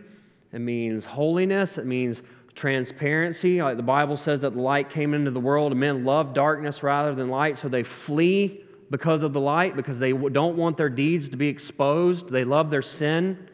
[0.52, 2.22] it means holiness, it means
[2.54, 3.62] transparency.
[3.62, 6.82] Like the Bible says that the light came into the world and men love darkness
[6.82, 10.88] rather than light, so they flee because of the light because they don't want their
[10.88, 12.30] deeds to be exposed.
[12.30, 13.48] They love their sin.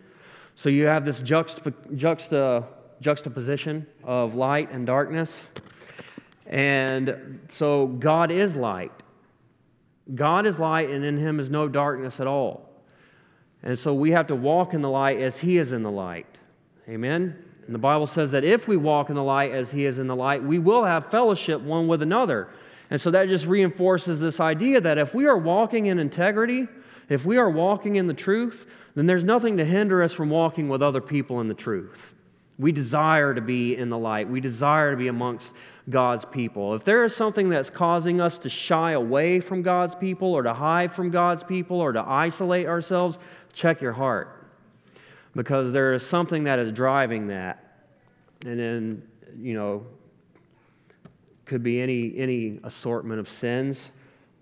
[0.54, 2.62] So you have this juxtap- juxta- uh,
[3.00, 5.48] juxtaposition of light and darkness.
[6.46, 8.92] And so God is light.
[10.14, 12.73] God is light, and in him is no darkness at all.
[13.64, 16.27] And so we have to walk in the light as He is in the light.
[16.88, 17.37] Amen?
[17.66, 20.07] And the Bible says that if we walk in the light as He is in
[20.07, 22.48] the light, we will have fellowship one with another.
[22.90, 26.68] And so that just reinforces this idea that if we are walking in integrity,
[27.09, 30.68] if we are walking in the truth, then there's nothing to hinder us from walking
[30.68, 32.14] with other people in the truth.
[32.59, 34.29] We desire to be in the light.
[34.29, 35.53] We desire to be amongst
[35.90, 36.74] God's people.
[36.74, 40.55] If there is something that's causing us to shy away from God's people or to
[40.55, 43.18] hide from God's people or to isolate ourselves,
[43.54, 44.46] check your heart.
[45.34, 47.86] Because there is something that is driving that.
[48.44, 49.02] And then,
[49.38, 49.86] you know,
[51.44, 53.90] could be any, any assortment of sins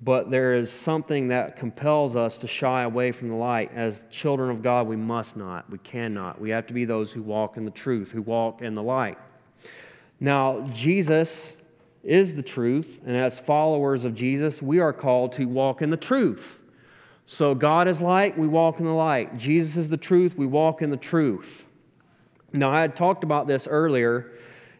[0.05, 3.71] but there is something that compels us to shy away from the light.
[3.73, 5.71] As children of God, we must not.
[5.71, 6.41] We cannot.
[6.41, 9.17] We have to be those who walk in the truth, who walk in the light.
[10.19, 11.57] Now, Jesus
[12.03, 15.97] is the truth, and as followers of Jesus, we are called to walk in the
[15.97, 16.59] truth.
[17.33, 19.39] So, God is light, we walk in the light.
[19.39, 21.65] Jesus is the truth, we walk in the truth.
[22.53, 24.33] Now, I had talked about this earlier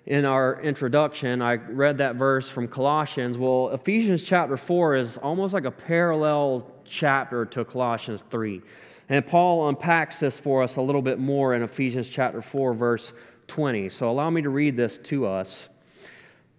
[0.05, 3.39] in our introduction, I read that verse from Colossians.
[3.39, 8.61] Well, Ephesians chapter 4 is almost like a parallel chapter to Colossians 3.
[9.09, 13.15] And Paul unpacks this for us a little bit more in Ephesians chapter 4, verse
[13.47, 13.89] 20.
[13.89, 15.71] So allow me to read this to us.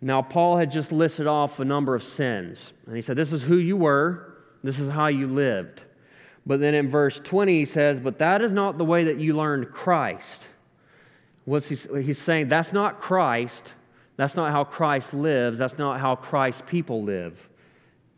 [0.01, 2.73] Now, Paul had just listed off a number of sins.
[2.88, 4.33] And he said, This is who you were,
[4.63, 5.84] this is how you lived.
[6.45, 9.36] But then in verse 20, he says, But that is not the way that you
[9.36, 10.47] learned Christ.
[11.45, 13.73] What's he, he's saying that's not Christ.
[14.16, 15.59] That's not how Christ lives.
[15.59, 17.49] That's not how Christ's people live.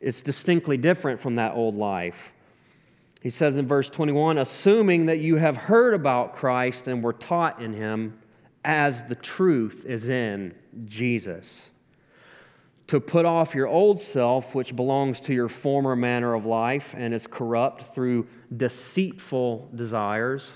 [0.02, 2.34] It's distinctly different from that old life.
[3.22, 7.62] He says in verse 21 assuming that you have heard about Christ and were taught
[7.62, 8.20] in him
[8.64, 10.54] as the truth is in
[10.86, 11.70] Jesus.
[12.88, 17.14] To put off your old self, which belongs to your former manner of life and
[17.14, 20.52] is corrupt through deceitful desires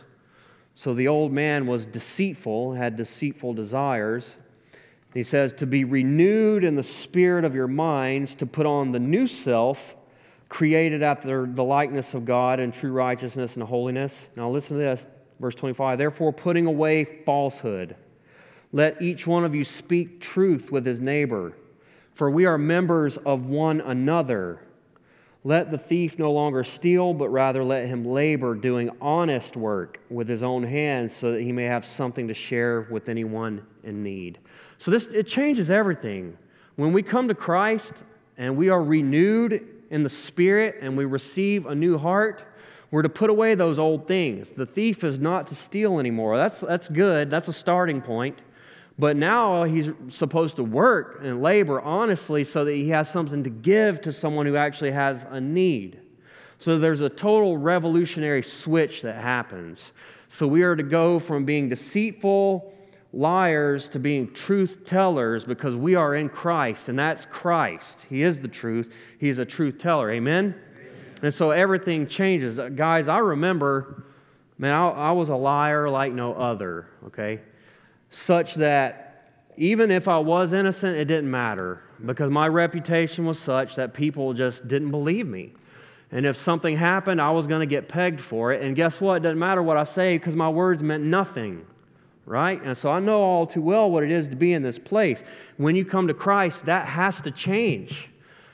[0.79, 4.35] so the old man was deceitful, had deceitful desires.
[5.13, 8.99] He says, to be renewed in the spirit of your minds, to put on the
[8.99, 9.97] new self,
[10.47, 14.29] created after the likeness of God in true righteousness and holiness.
[14.37, 15.05] Now listen to this,
[15.41, 15.97] verse 25.
[15.97, 17.97] Therefore, putting away falsehood,
[18.71, 21.57] let each one of you speak truth with his neighbor,
[22.19, 24.59] for we are members of one another.
[25.45, 30.27] Let the thief no longer steal, but rather let him labor doing honest work with
[30.27, 34.37] his own hands so that he may have something to share with anyone in need.
[34.79, 36.37] So this it changes everything.
[36.75, 38.03] When we come to Christ
[38.37, 42.43] and we are renewed in the spirit and we receive a new heart,
[42.91, 44.49] we're to put away those old things.
[44.49, 46.35] The thief is not to steal anymore.
[46.35, 47.29] That's that's good.
[47.29, 48.37] That's a starting point.
[48.99, 53.49] But now he's supposed to work and labor honestly so that he has something to
[53.49, 56.01] give to someone who actually has a need.
[56.57, 59.93] So there's a total revolutionary switch that happens.
[60.27, 62.73] So we are to go from being deceitful
[63.13, 68.05] liars to being truth tellers because we are in Christ, and that's Christ.
[68.09, 70.11] He is the truth, He's a truth teller.
[70.11, 70.53] Amen?
[71.23, 72.59] And so everything changes.
[72.75, 74.03] Guys, I remember,
[74.57, 77.39] man, I, I was a liar like no other, okay?
[78.09, 79.05] Such that
[79.57, 84.33] even if I was innocent, it didn't matter because my reputation was such that people
[84.33, 85.51] just didn't believe me.
[86.11, 88.63] And if something happened, I was going to get pegged for it.
[88.63, 89.17] And guess what?
[89.17, 91.65] It doesn't matter what I say because my words meant nothing,
[92.25, 92.61] right?
[92.63, 95.23] And so I know all too well what it is to be in this place.
[95.57, 98.09] When you come to Christ, that has to change.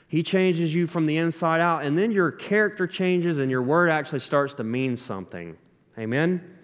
[0.08, 3.90] He changes you from the inside out, and then your character changes and your word
[3.90, 5.56] actually starts to mean something.
[5.98, 6.55] Amen?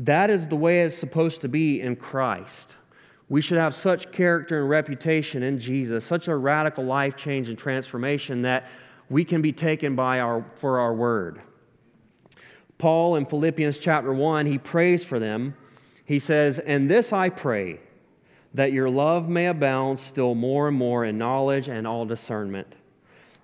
[0.00, 2.76] That is the way it's supposed to be in Christ.
[3.28, 7.58] We should have such character and reputation in Jesus, such a radical life change and
[7.58, 8.68] transformation that
[9.08, 11.40] we can be taken by our, for our word.
[12.76, 15.54] Paul in Philippians chapter 1, he prays for them.
[16.04, 17.80] He says, And this I pray,
[18.52, 22.74] that your love may abound still more and more in knowledge and all discernment,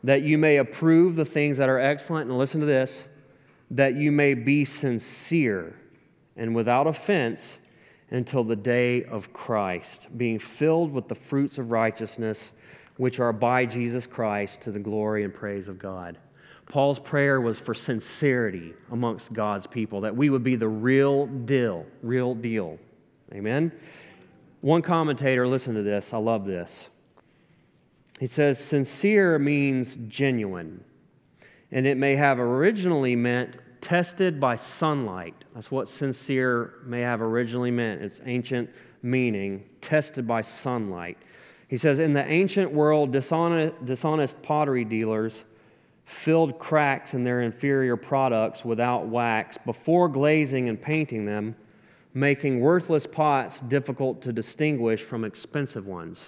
[0.05, 2.29] that you may approve the things that are excellent.
[2.29, 3.05] And listen to this
[3.73, 5.80] that you may be sincere
[6.41, 7.59] and without offense
[8.11, 12.53] until the day of Christ, being filled with the fruits of righteousness
[12.97, 16.19] which are by Jesus Christ to the glory and praise of God.
[16.67, 21.85] Paul's prayer was for sincerity amongst God's people, that we would be the real deal,
[22.03, 22.79] real deal.
[23.33, 23.71] Amen?
[24.63, 26.91] One commentator, listen to this, I love this.
[28.19, 30.83] He says, sincere means genuine,
[31.71, 35.35] and it may have originally meant tested by sunlight.
[35.55, 38.03] That's what sincere may have originally meant.
[38.03, 38.71] Its ancient
[39.03, 41.19] meaning, tested by sunlight.
[41.69, 45.45] He says, In the ancient world, dishonest, dishonest pottery dealers
[46.05, 51.55] filled cracks in their inferior products without wax before glazing and painting them,
[52.15, 56.21] making worthless pots difficult to distinguish from expensive ones.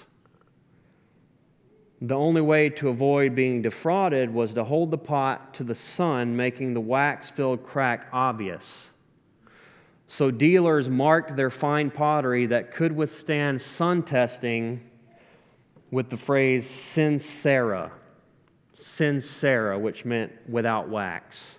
[2.03, 6.37] The only way to avoid being defrauded was to hold the pot to the sun,
[6.37, 8.89] making the wax filled crack obvious.
[10.09, 14.81] So dealers marked their fine pottery that could withstand sun testing
[15.93, 17.93] with the phrase sincera.
[18.75, 21.55] Sincera, which meant without wax.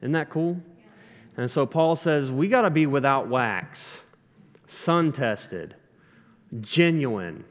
[0.00, 0.60] Isn't that cool?
[1.36, 3.84] And so Paul says, we got to be without wax,
[4.68, 5.74] sun tested,
[6.60, 7.44] genuine,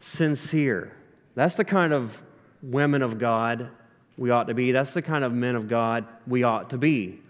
[0.00, 0.96] sincere.
[1.34, 2.20] That's the kind of
[2.62, 3.70] women of God
[4.16, 4.72] we ought to be.
[4.72, 7.20] That's the kind of men of God we ought to be.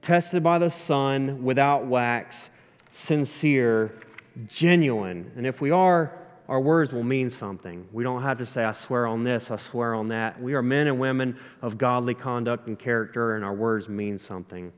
[0.00, 2.50] Tested by the sun, without wax,
[2.90, 3.98] sincere,
[4.46, 5.30] genuine.
[5.36, 6.16] And if we are,
[6.48, 7.86] our words will mean something.
[7.92, 10.40] We don't have to say, I swear on this, I swear on that.
[10.40, 14.72] We are men and women of godly conduct and character, and our words mean something.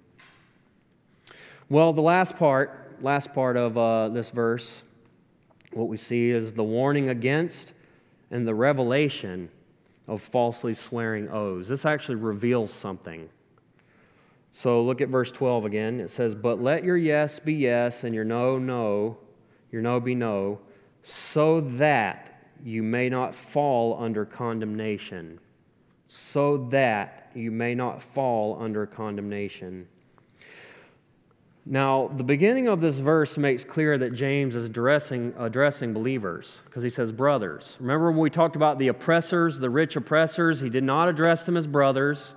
[1.68, 4.82] Well, the last part, last part of uh, this verse,
[5.72, 7.74] what we see is the warning against
[8.30, 9.48] and the revelation
[10.06, 11.68] of falsely swearing oaths.
[11.68, 13.28] This actually reveals something.
[14.52, 16.00] So look at verse 12 again.
[16.00, 19.18] It says, But let your yes be yes and your no, no,
[19.70, 20.60] your no be no,
[21.02, 25.38] so that you may not fall under condemnation.
[26.08, 29.86] So that you may not fall under condemnation.
[31.66, 36.82] Now, the beginning of this verse makes clear that James is addressing, addressing believers because
[36.82, 37.76] he says brothers.
[37.80, 40.58] Remember when we talked about the oppressors, the rich oppressors?
[40.58, 42.34] He did not address them as brothers.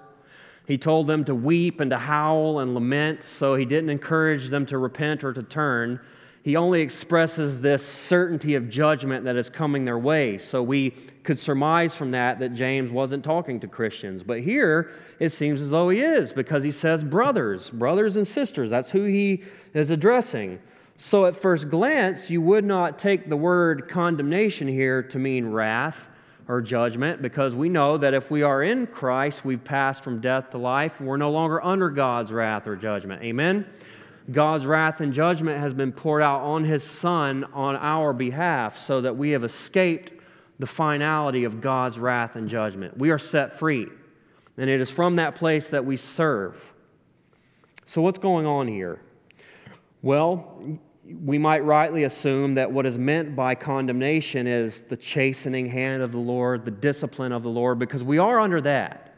[0.68, 4.66] He told them to weep and to howl and lament, so he didn't encourage them
[4.68, 6.00] to repent or to turn
[6.44, 10.38] he only expresses this certainty of judgment that is coming their way.
[10.38, 10.92] So we
[11.24, 14.24] could surmise from that that James wasn't talking to Christians.
[14.24, 18.70] But here it seems as though he is because he says brothers, brothers and sisters.
[18.70, 20.60] That's who he is addressing.
[20.98, 26.10] So at first glance, you would not take the word condemnation here to mean wrath
[26.50, 30.50] or judgment because we know that if we are in Christ, we've passed from death
[30.50, 31.00] to life.
[31.00, 33.24] We're no longer under God's wrath or judgment.
[33.24, 33.66] Amen?
[34.32, 39.02] God's wrath and judgment has been poured out on his Son on our behalf so
[39.02, 40.14] that we have escaped
[40.60, 42.98] the finality of God's wrath and judgment.
[42.98, 43.88] We are set free.
[44.58, 46.74] And it is from that place that we serve.
[47.86, 49.02] So, what's going on here?
[50.02, 56.02] Well, we might rightly assume that what is meant by condemnation is the chastening hand
[56.02, 59.16] of the Lord, the discipline of the Lord, because we are under that.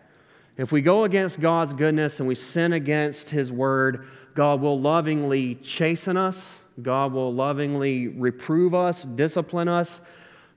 [0.58, 5.55] If we go against God's goodness and we sin against His word, God will lovingly
[5.55, 10.01] chasten us, God will lovingly reprove us, discipline us,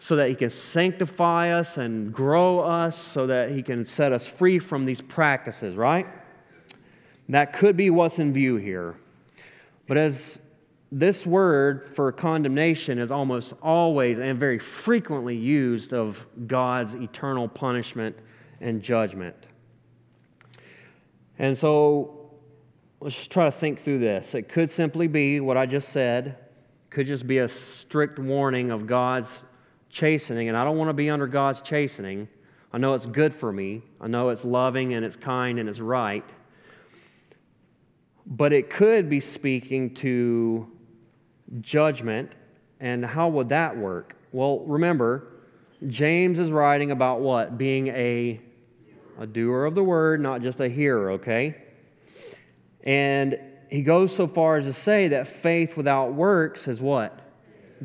[0.01, 4.27] so that He can sanctify us and grow us, so that He can set us
[4.27, 6.07] free from these practices, right?
[7.29, 8.97] That could be what's in view here.
[9.87, 10.41] But as
[10.91, 18.17] this word for condemnation is almost always and very frequently used of God's eternal punishment
[18.61, 19.37] and judgment.
[21.39, 22.18] And so
[23.01, 24.35] let's just try to think through this.
[24.35, 26.37] It could simply be what I just said,
[26.91, 29.31] could just be a strict warning of God's
[29.91, 32.29] chastening, and I don't want to be under God's chastening.
[32.73, 33.83] I know it's good for me.
[34.01, 36.25] I know it's loving and it's kind and it's right.
[38.27, 40.71] But it could be speaking to
[41.61, 42.35] judgment.
[42.81, 44.17] And how would that work?
[44.33, 45.29] Well, remember,
[45.87, 47.57] James is writing about what?
[47.57, 48.39] Being a,
[49.19, 51.57] a doer of the word, not just a hearer, okay?
[52.89, 57.21] And he goes so far as to say that faith without works is what?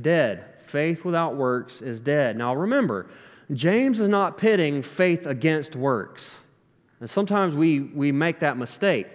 [0.01, 0.45] Dead.
[0.65, 2.37] Faith without works is dead.
[2.37, 3.07] Now remember,
[3.51, 6.33] James is not pitting faith against works.
[7.01, 9.07] And sometimes we, we make that mistake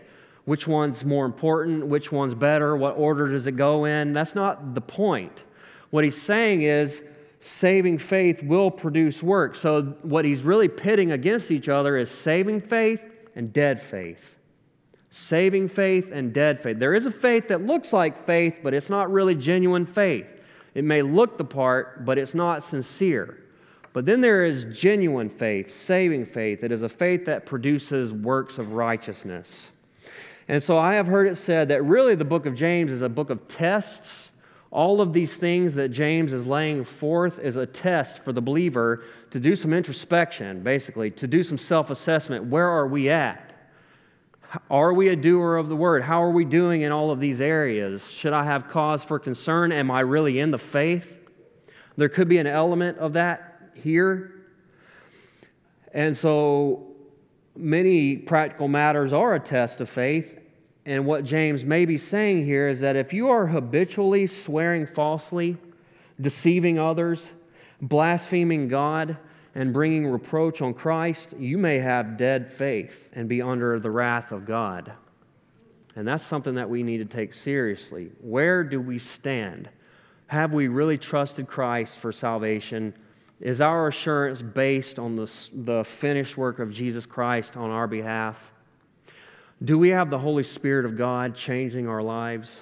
[0.44, 4.12] which one's more important, which one's better, what order does it go in.
[4.12, 5.42] That's not the point.
[5.88, 7.02] What he's saying is
[7.40, 9.56] saving faith will produce work.
[9.56, 13.00] So, what he's really pitting against each other is saving faith
[13.36, 14.37] and dead faith.
[15.10, 16.78] Saving faith and dead faith.
[16.78, 20.26] There is a faith that looks like faith, but it's not really genuine faith.
[20.74, 23.42] It may look the part, but it's not sincere.
[23.92, 26.62] But then there is genuine faith, saving faith.
[26.62, 29.72] It is a faith that produces works of righteousness.
[30.46, 33.08] And so I have heard it said that really the book of James is a
[33.08, 34.30] book of tests.
[34.70, 39.04] All of these things that James is laying forth is a test for the believer
[39.30, 42.44] to do some introspection, basically, to do some self assessment.
[42.44, 43.47] Where are we at?
[44.70, 46.02] Are we a doer of the word?
[46.02, 48.10] How are we doing in all of these areas?
[48.10, 49.72] Should I have cause for concern?
[49.72, 51.12] Am I really in the faith?
[51.96, 54.46] There could be an element of that here.
[55.92, 56.94] And so
[57.56, 60.38] many practical matters are a test of faith.
[60.86, 65.58] And what James may be saying here is that if you are habitually swearing falsely,
[66.20, 67.32] deceiving others,
[67.82, 69.18] blaspheming God,
[69.58, 74.30] and bringing reproach on Christ, you may have dead faith and be under the wrath
[74.30, 74.92] of God.
[75.96, 78.12] And that's something that we need to take seriously.
[78.20, 79.68] Where do we stand?
[80.28, 82.94] Have we really trusted Christ for salvation?
[83.40, 88.40] Is our assurance based on the, the finished work of Jesus Christ on our behalf?
[89.64, 92.60] Do we have the Holy Spirit of God changing our lives?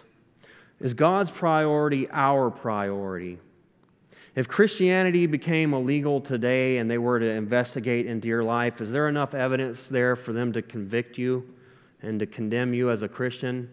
[0.81, 3.39] Is God's priority our priority?
[4.35, 9.09] If Christianity became illegal today and they were to investigate into your life, is there
[9.09, 11.49] enough evidence there for them to convict you
[12.03, 13.71] and to condemn you as a Christian?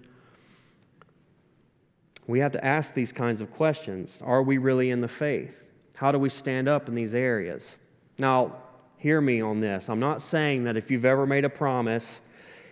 [2.27, 4.21] We have to ask these kinds of questions.
[4.23, 5.65] Are we really in the faith?
[5.95, 7.77] How do we stand up in these areas?
[8.17, 8.55] Now,
[8.97, 9.89] hear me on this.
[9.89, 12.21] I'm not saying that if you've ever made a promise,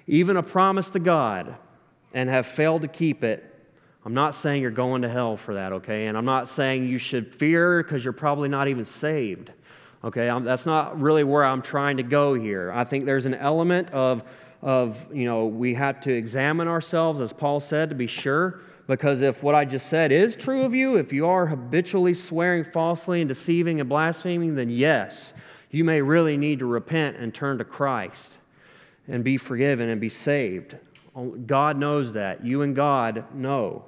[0.08, 1.56] even a promise to God,
[2.14, 3.51] and have failed to keep it,
[4.04, 6.08] I'm not saying you're going to hell for that, okay?
[6.08, 9.52] And I'm not saying you should fear because you're probably not even saved,
[10.04, 10.30] okay?
[10.30, 12.72] I'm, that's not really where I'm trying to go here.
[12.72, 14.24] I think there's an element of,
[14.62, 19.22] of, you know, we have to examine ourselves, as Paul said, to be sure because
[19.22, 23.22] if what I just said is true of you, if you are habitually swearing falsely
[23.22, 25.34] and deceiving and blaspheming, then yes,
[25.70, 28.40] you may really need to repent and turn to Christ
[29.08, 30.76] and be forgiven and be saved.
[31.46, 32.46] God knows that.
[32.46, 33.86] You and God know.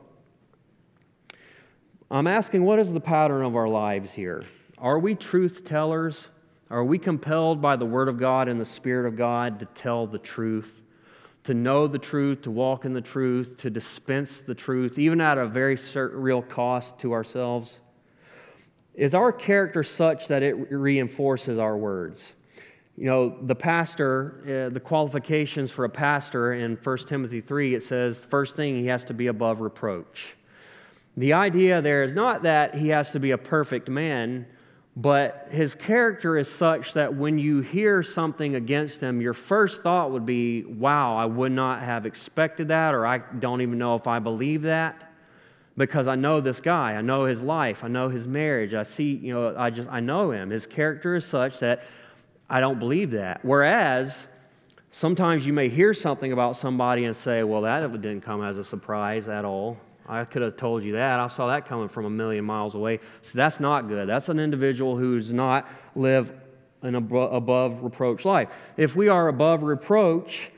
[2.13, 4.45] I'm asking, what is the pattern of our lives here?
[4.77, 6.27] Are we truth tellers?
[6.69, 10.07] Are we compelled by the Word of God and the Spirit of God to tell
[10.07, 10.79] the truth?
[11.43, 15.37] to know the truth, to walk in the truth, to dispense the truth, even at
[15.37, 17.79] a very real cost to ourselves?
[18.93, 22.33] Is our character such that it reinforces our words?
[22.95, 27.83] You know, the pastor, uh, the qualifications for a pastor in 1 Timothy 3, it
[27.83, 30.35] says, first thing, he has to be above reproach.
[31.17, 34.45] The idea there is not that he has to be a perfect man,
[34.95, 40.11] but his character is such that when you hear something against him, your first thought
[40.11, 44.07] would be, wow, I would not have expected that, or I don't even know if
[44.07, 45.11] I believe that.
[45.75, 49.15] Because I know this guy, I know his life, I know his marriage, I see,
[49.15, 50.51] you know, I just, I know him.
[50.51, 51.83] His character is such that
[52.47, 53.43] I don't believe that.
[53.43, 54.23] Whereas
[54.95, 58.63] Sometimes you may hear something about somebody and say, Well, that didn't come as a
[58.63, 59.75] surprise at all.
[60.07, 61.19] I could have told you that.
[61.19, 62.99] I saw that coming from a million miles away.
[63.21, 64.07] So that's not good.
[64.07, 66.33] That's an individual who's not live
[66.81, 68.49] an above reproach life.
[68.75, 70.49] If we are above reproach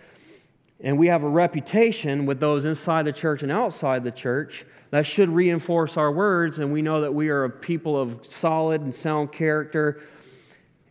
[0.80, 5.06] and we have a reputation with those inside the church and outside the church, that
[5.06, 8.93] should reinforce our words, and we know that we are a people of solid and
[8.93, 10.02] sound character.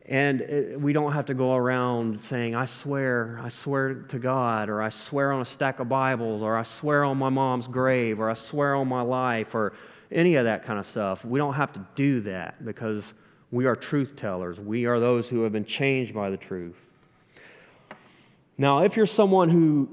[0.06, 4.68] And uh, we don't have to go around saying, I swear, I swear to God,
[4.68, 8.20] or I swear on a stack of Bibles, or I swear on my mom's grave,
[8.20, 9.72] or I swear on my life, or
[10.12, 11.24] any of that kind of stuff.
[11.24, 13.14] We don't have to do that because
[13.50, 14.60] we are truth tellers.
[14.60, 16.86] We are those who have been changed by the truth.
[18.58, 19.88] Now, if you're someone who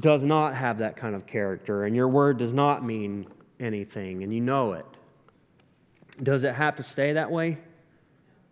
[0.00, 3.26] does not have that kind of character and your word does not mean
[3.60, 4.84] anything and you know it,
[6.22, 7.56] does it have to stay that way?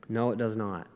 [0.09, 0.86] No, it does not.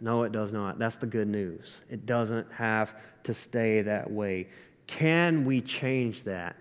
[0.00, 0.78] No, it does not.
[0.78, 1.80] That's the good news.
[1.88, 2.94] It doesn't have
[3.24, 4.48] to stay that way.
[4.86, 6.56] Can we change that?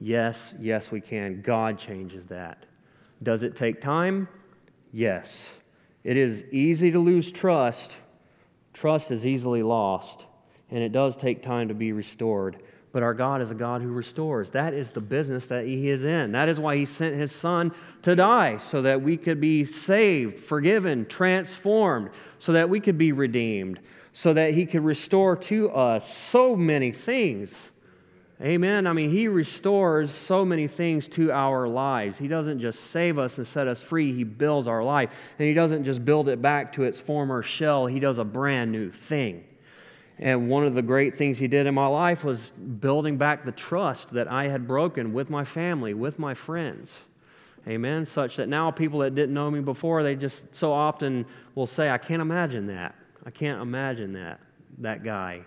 [0.00, 1.42] Yes, yes, we can.
[1.42, 2.66] God changes that.
[3.22, 4.28] Does it take time?
[4.92, 5.50] Yes.
[6.04, 7.96] It is easy to lose trust.
[8.72, 10.24] Trust is easily lost,
[10.70, 12.62] and it does take time to be restored.
[12.90, 14.50] But our God is a God who restores.
[14.50, 16.32] That is the business that He is in.
[16.32, 17.72] That is why He sent His Son
[18.02, 23.12] to die, so that we could be saved, forgiven, transformed, so that we could be
[23.12, 23.80] redeemed,
[24.12, 27.70] so that He could restore to us so many things.
[28.40, 28.86] Amen.
[28.86, 32.16] I mean, He restores so many things to our lives.
[32.16, 35.10] He doesn't just save us and set us free, He builds our life.
[35.38, 38.72] And He doesn't just build it back to its former shell, He does a brand
[38.72, 39.44] new thing.
[40.18, 43.52] And one of the great things He did in my life was building back the
[43.52, 46.98] trust that I had broken with my family, with my friends.
[47.66, 48.06] Amen.
[48.06, 51.90] Such that now people that didn't know me before, they just so often will say,
[51.90, 52.94] I can't imagine that.
[53.26, 54.40] I can't imagine that,
[54.78, 55.42] that guy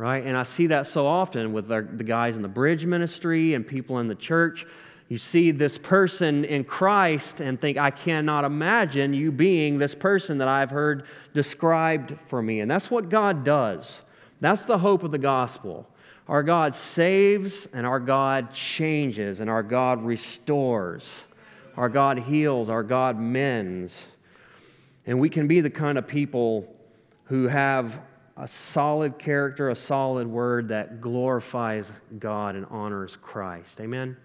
[0.00, 0.24] right?
[0.24, 3.98] And I see that so often with the, guys in the bridge ministry and people
[3.98, 4.66] in the church.
[5.10, 10.38] You see this person in Christ and think, I cannot imagine you being this person
[10.38, 12.60] that I've heard described for me.
[12.60, 14.02] And that's what God does.
[14.40, 15.88] That's the hope of the gospel.
[16.28, 21.24] Our God saves and our God changes and our God restores.
[21.76, 24.04] Our God heals, our God mends.
[25.06, 26.72] And we can be the kind of people
[27.24, 27.98] who have
[28.36, 31.90] a solid character, a solid word that glorifies
[32.20, 33.80] God and honors Christ.
[33.80, 34.16] Amen?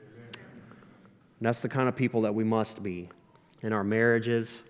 [1.40, 1.50] Amen?
[1.50, 3.10] That's the kind of people that we must be
[3.62, 4.64] in our marriages,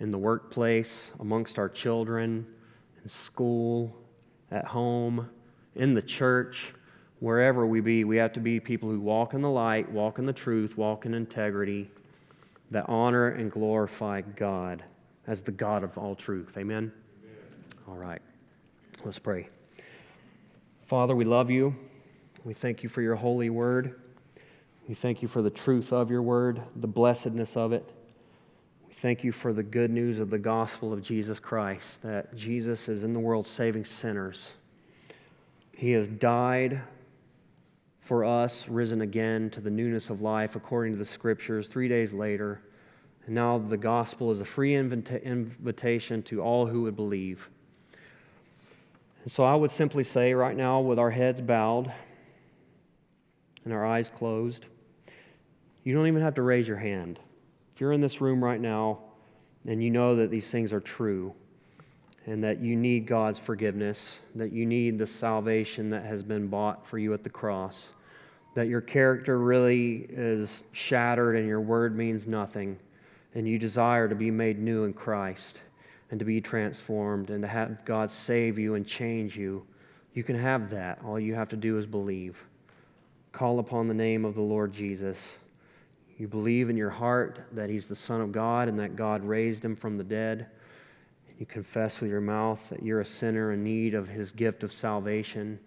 [0.00, 2.46] in the workplace, amongst our children,
[3.02, 3.96] in school,
[4.50, 5.28] at home,
[5.74, 6.74] in the church,
[7.20, 8.04] wherever we be.
[8.04, 11.06] We have to be people who walk in the light, walk in the truth, walk
[11.06, 11.90] in integrity,
[12.70, 14.82] that honor and glorify God
[15.26, 16.56] as the God of all truth.
[16.58, 16.92] Amen?
[17.22, 17.38] Amen.
[17.88, 18.20] All right.
[19.04, 19.48] Let's pray.
[20.86, 21.74] Father, we love you.
[22.44, 24.01] We thank you for your holy word.
[24.88, 27.88] We thank you for the truth of your word, the blessedness of it.
[28.88, 32.88] We thank you for the good news of the gospel of Jesus Christ, that Jesus
[32.88, 34.54] is in the world saving sinners.
[35.76, 36.80] He has died
[38.00, 42.12] for us, risen again to the newness of life according to the scriptures three days
[42.12, 42.60] later.
[43.26, 47.48] And now the gospel is a free invita- invitation to all who would believe.
[49.22, 51.92] And so I would simply say right now, with our heads bowed
[53.64, 54.66] and our eyes closed,
[55.84, 57.18] you don't even have to raise your hand.
[57.74, 59.00] If you're in this room right now
[59.66, 61.32] and you know that these things are true
[62.26, 66.86] and that you need God's forgiveness, that you need the salvation that has been bought
[66.86, 67.86] for you at the cross,
[68.54, 72.78] that your character really is shattered and your word means nothing,
[73.34, 75.60] and you desire to be made new in Christ
[76.10, 79.66] and to be transformed and to have God save you and change you,
[80.14, 81.00] you can have that.
[81.04, 82.36] All you have to do is believe.
[83.32, 85.36] Call upon the name of the Lord Jesus.
[86.18, 89.64] You believe in your heart that He's the Son of God and that God raised
[89.64, 90.46] Him from the dead.
[91.38, 94.72] You confess with your mouth that you're a sinner in need of His gift of
[94.72, 95.58] salvation.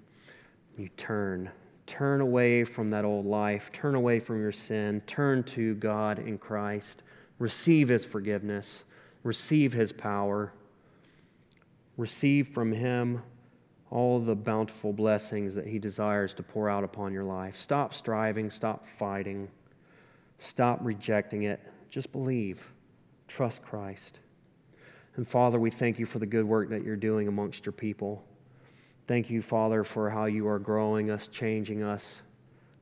[0.78, 1.50] You turn.
[1.88, 3.72] Turn away from that old life.
[3.74, 5.02] Turn away from your sin.
[5.08, 7.04] Turn to God in Christ.
[7.40, 8.84] Receive His forgiveness
[9.26, 10.54] receive his power,
[11.98, 13.22] receive from him
[13.92, 17.58] all the bountiful blessings that he desires to pour out upon your life.
[17.58, 19.48] Stop striving, stop fighting,
[20.40, 21.60] stop rejecting it.
[21.90, 22.62] Just believe,
[23.28, 24.20] trust Christ.
[25.16, 28.24] And Father, we thank you for the good work that you're doing amongst your people.
[29.08, 32.22] Thank you, Father, for how you are growing us, changing us,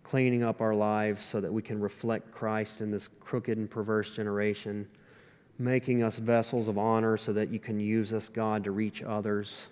[0.04, 4.16] cleaning up our lives so that we can reflect Christ in this crooked and perverse
[4.16, 4.88] generation
[5.60, 9.68] making us vessels of honor so that you can use us, God, to reach others.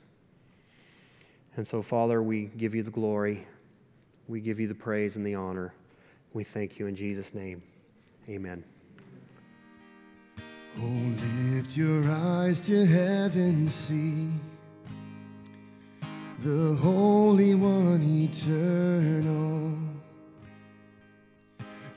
[1.57, 3.45] And so, Father, we give you the glory,
[4.27, 5.73] we give you the praise and the honor.
[6.33, 7.61] We thank you in Jesus' name.
[8.29, 8.63] Amen.
[10.79, 11.15] Oh,
[11.53, 14.29] lift your eyes to heaven, see
[16.39, 19.77] the Holy One eternal.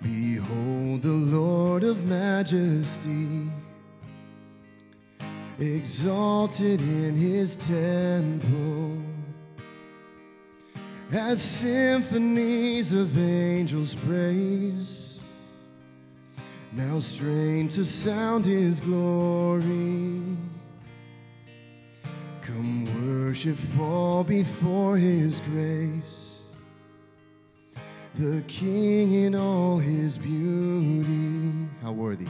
[0.02, 3.48] Behold the Lord of majesty,
[5.60, 9.03] exalted in his temple.
[11.14, 15.20] As symphonies of angels praise,
[16.72, 20.20] now strain to sound his glory.
[22.42, 26.40] Come worship, fall before his grace,
[28.16, 31.68] the King in all his beauty.
[31.80, 32.26] How worthy!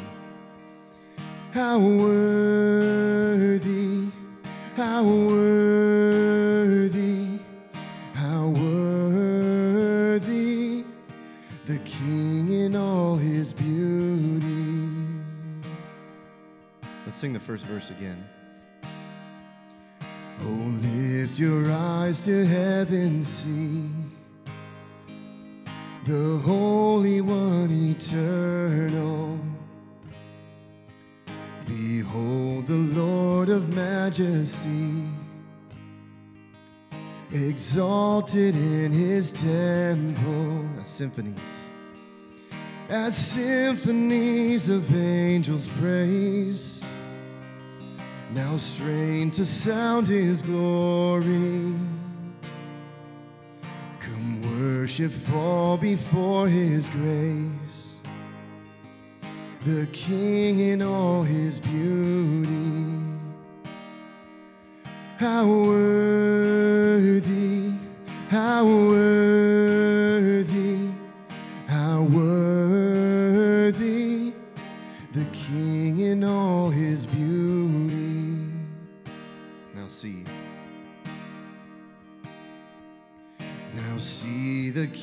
[1.53, 3.29] How worthy!
[4.77, 6.04] How worthy!
[17.25, 18.23] Sing the first verse again.
[20.43, 23.89] Oh, lift your eyes to heaven, see
[26.05, 29.39] the Holy One eternal.
[31.65, 35.05] Behold the Lord of majesty,
[37.33, 40.69] exalted in his temple.
[40.85, 41.71] Symphonies.
[42.91, 46.74] As symphonies of angels praise
[48.35, 51.77] now strain to sound his glory.
[54.01, 57.99] Come worship, fall before his grace,
[59.65, 62.99] the King in all his beauty.
[65.19, 66.53] How worthy,
[68.31, 69.94] how worthy,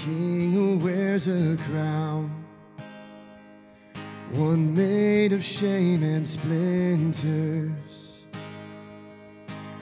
[0.06, 2.32] King who wears a crown,
[4.32, 8.24] one made of shame and splinters,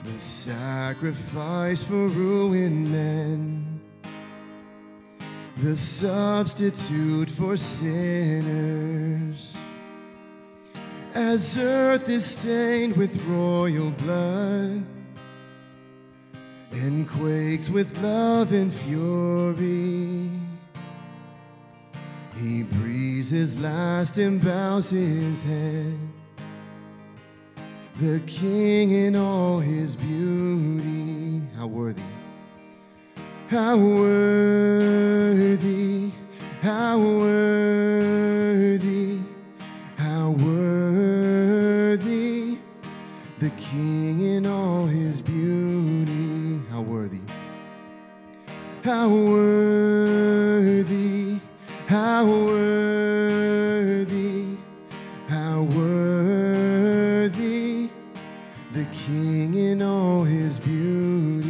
[0.04, 3.80] the sacrifice for ruined men,
[5.62, 9.56] the substitute for sinners.
[11.14, 14.84] As earth is stained with royal blood
[16.72, 20.30] and quakes with love and fury,
[22.36, 25.98] he breathes his last and bows his head.
[28.00, 32.02] The King in all his beauty, how worthy,
[33.48, 34.90] how worthy,
[36.62, 38.29] how worthy,
[48.90, 50.58] how worthy,
[51.86, 53.38] how worthy,
[55.28, 57.08] how worthy,
[58.72, 61.46] the King in all his beauty.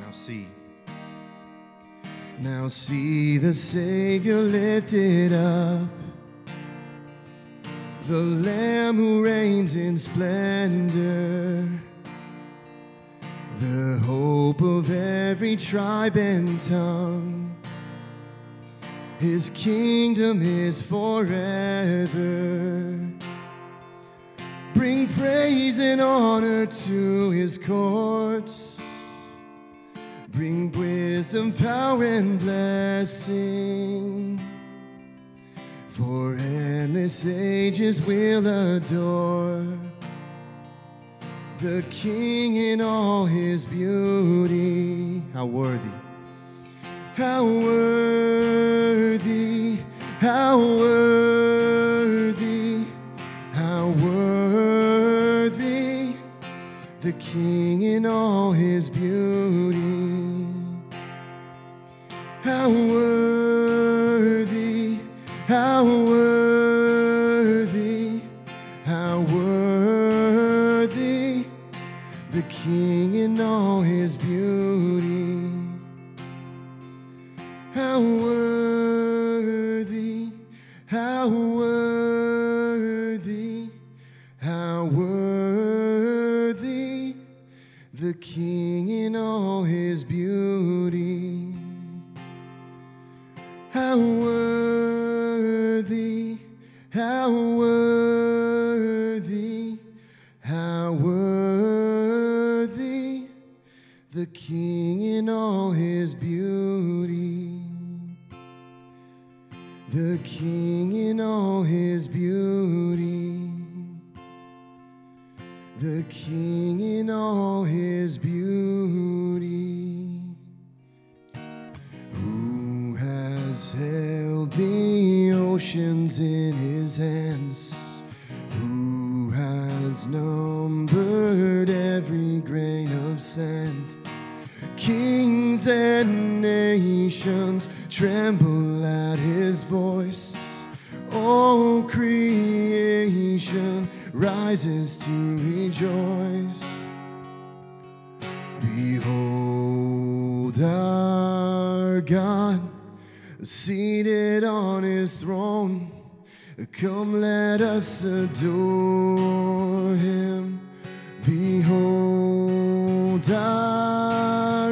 [0.00, 0.48] Now see.
[2.40, 5.88] Now see the Savior lifted up,
[8.08, 11.43] the Lamb who reigns in splendor,
[15.56, 17.56] tribe and tongue.
[19.18, 21.30] His kingdom is forever.
[24.74, 28.82] Bring praise and honor to his courts.
[30.28, 34.40] Bring wisdom, power, and blessing.
[35.88, 39.64] For endless ages will adore
[41.64, 45.22] the King in all his beauty.
[45.32, 45.90] How worthy!
[47.16, 48.98] How worthy!
[50.20, 51.23] How worthy!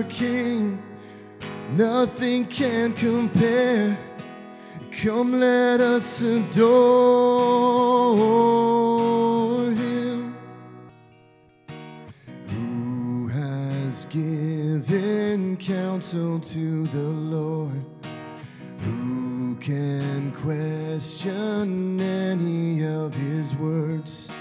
[0.02, 0.82] Our King,
[1.72, 3.96] nothing can compare.
[5.02, 6.60] Come, let us adore
[9.70, 10.34] him.
[12.48, 17.84] Who has given counsel to the Lord?
[18.80, 24.34] Who can question any of his words?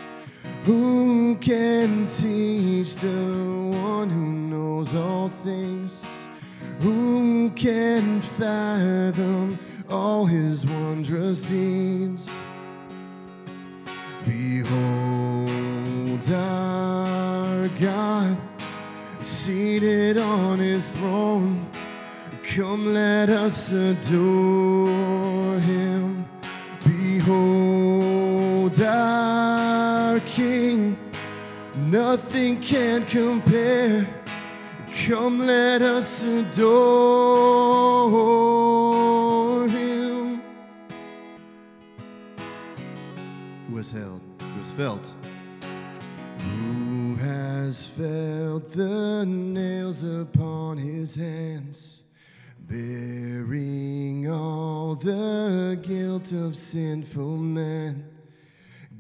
[0.66, 3.61] Who can teach the
[4.94, 6.28] knows all things?
[6.82, 9.58] Who can fathom
[9.90, 12.30] all his wondrous deeds?
[14.26, 15.50] Behold
[16.32, 18.38] our God
[19.20, 21.68] seated on his throne.
[22.56, 26.26] Come, let us adore him.
[26.84, 30.98] Behold our King,
[31.76, 34.21] nothing can compare.
[35.08, 36.58] Come, let us adore
[39.68, 40.42] him.
[43.68, 45.14] Who has held, who has felt,
[46.40, 52.04] who has felt the nails upon his hands,
[52.60, 58.06] bearing all the guilt of sinful man?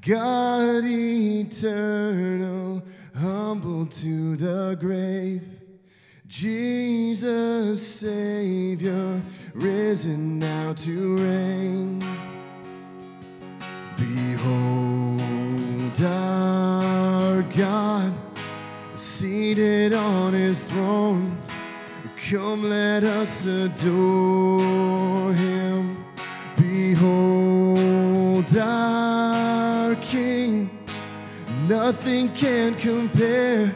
[0.01, 2.81] God eternal,
[3.13, 5.50] humble to the grave.
[6.31, 9.21] Jesus, Savior,
[9.53, 11.99] risen now to reign.
[13.97, 15.21] Behold
[16.05, 18.13] our God
[18.95, 21.37] seated on his throne.
[22.29, 26.05] Come, let us adore him.
[26.55, 26.97] Behold
[28.57, 30.69] our King,
[31.67, 33.75] nothing can compare.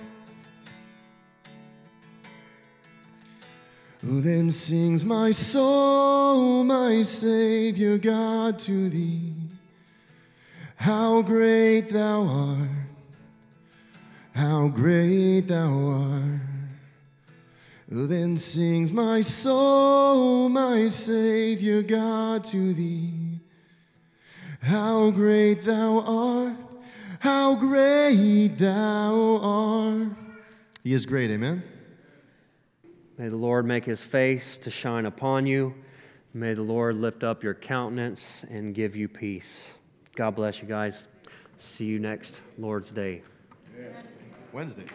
[4.03, 9.33] Then sings my soul, my Savior God, to thee?
[10.75, 12.69] How great thou art,
[14.33, 16.41] how great thou art.
[17.87, 23.39] Then sings my soul, my Savior God, to thee?
[24.61, 26.57] How great thou art,
[27.19, 30.07] how great thou art.
[30.83, 31.61] He is great, amen.
[33.21, 35.75] May the Lord make his face to shine upon you.
[36.33, 39.75] May the Lord lift up your countenance and give you peace.
[40.15, 41.07] God bless you guys.
[41.59, 43.21] See you next Lord's Day.
[44.51, 44.87] Wednesday.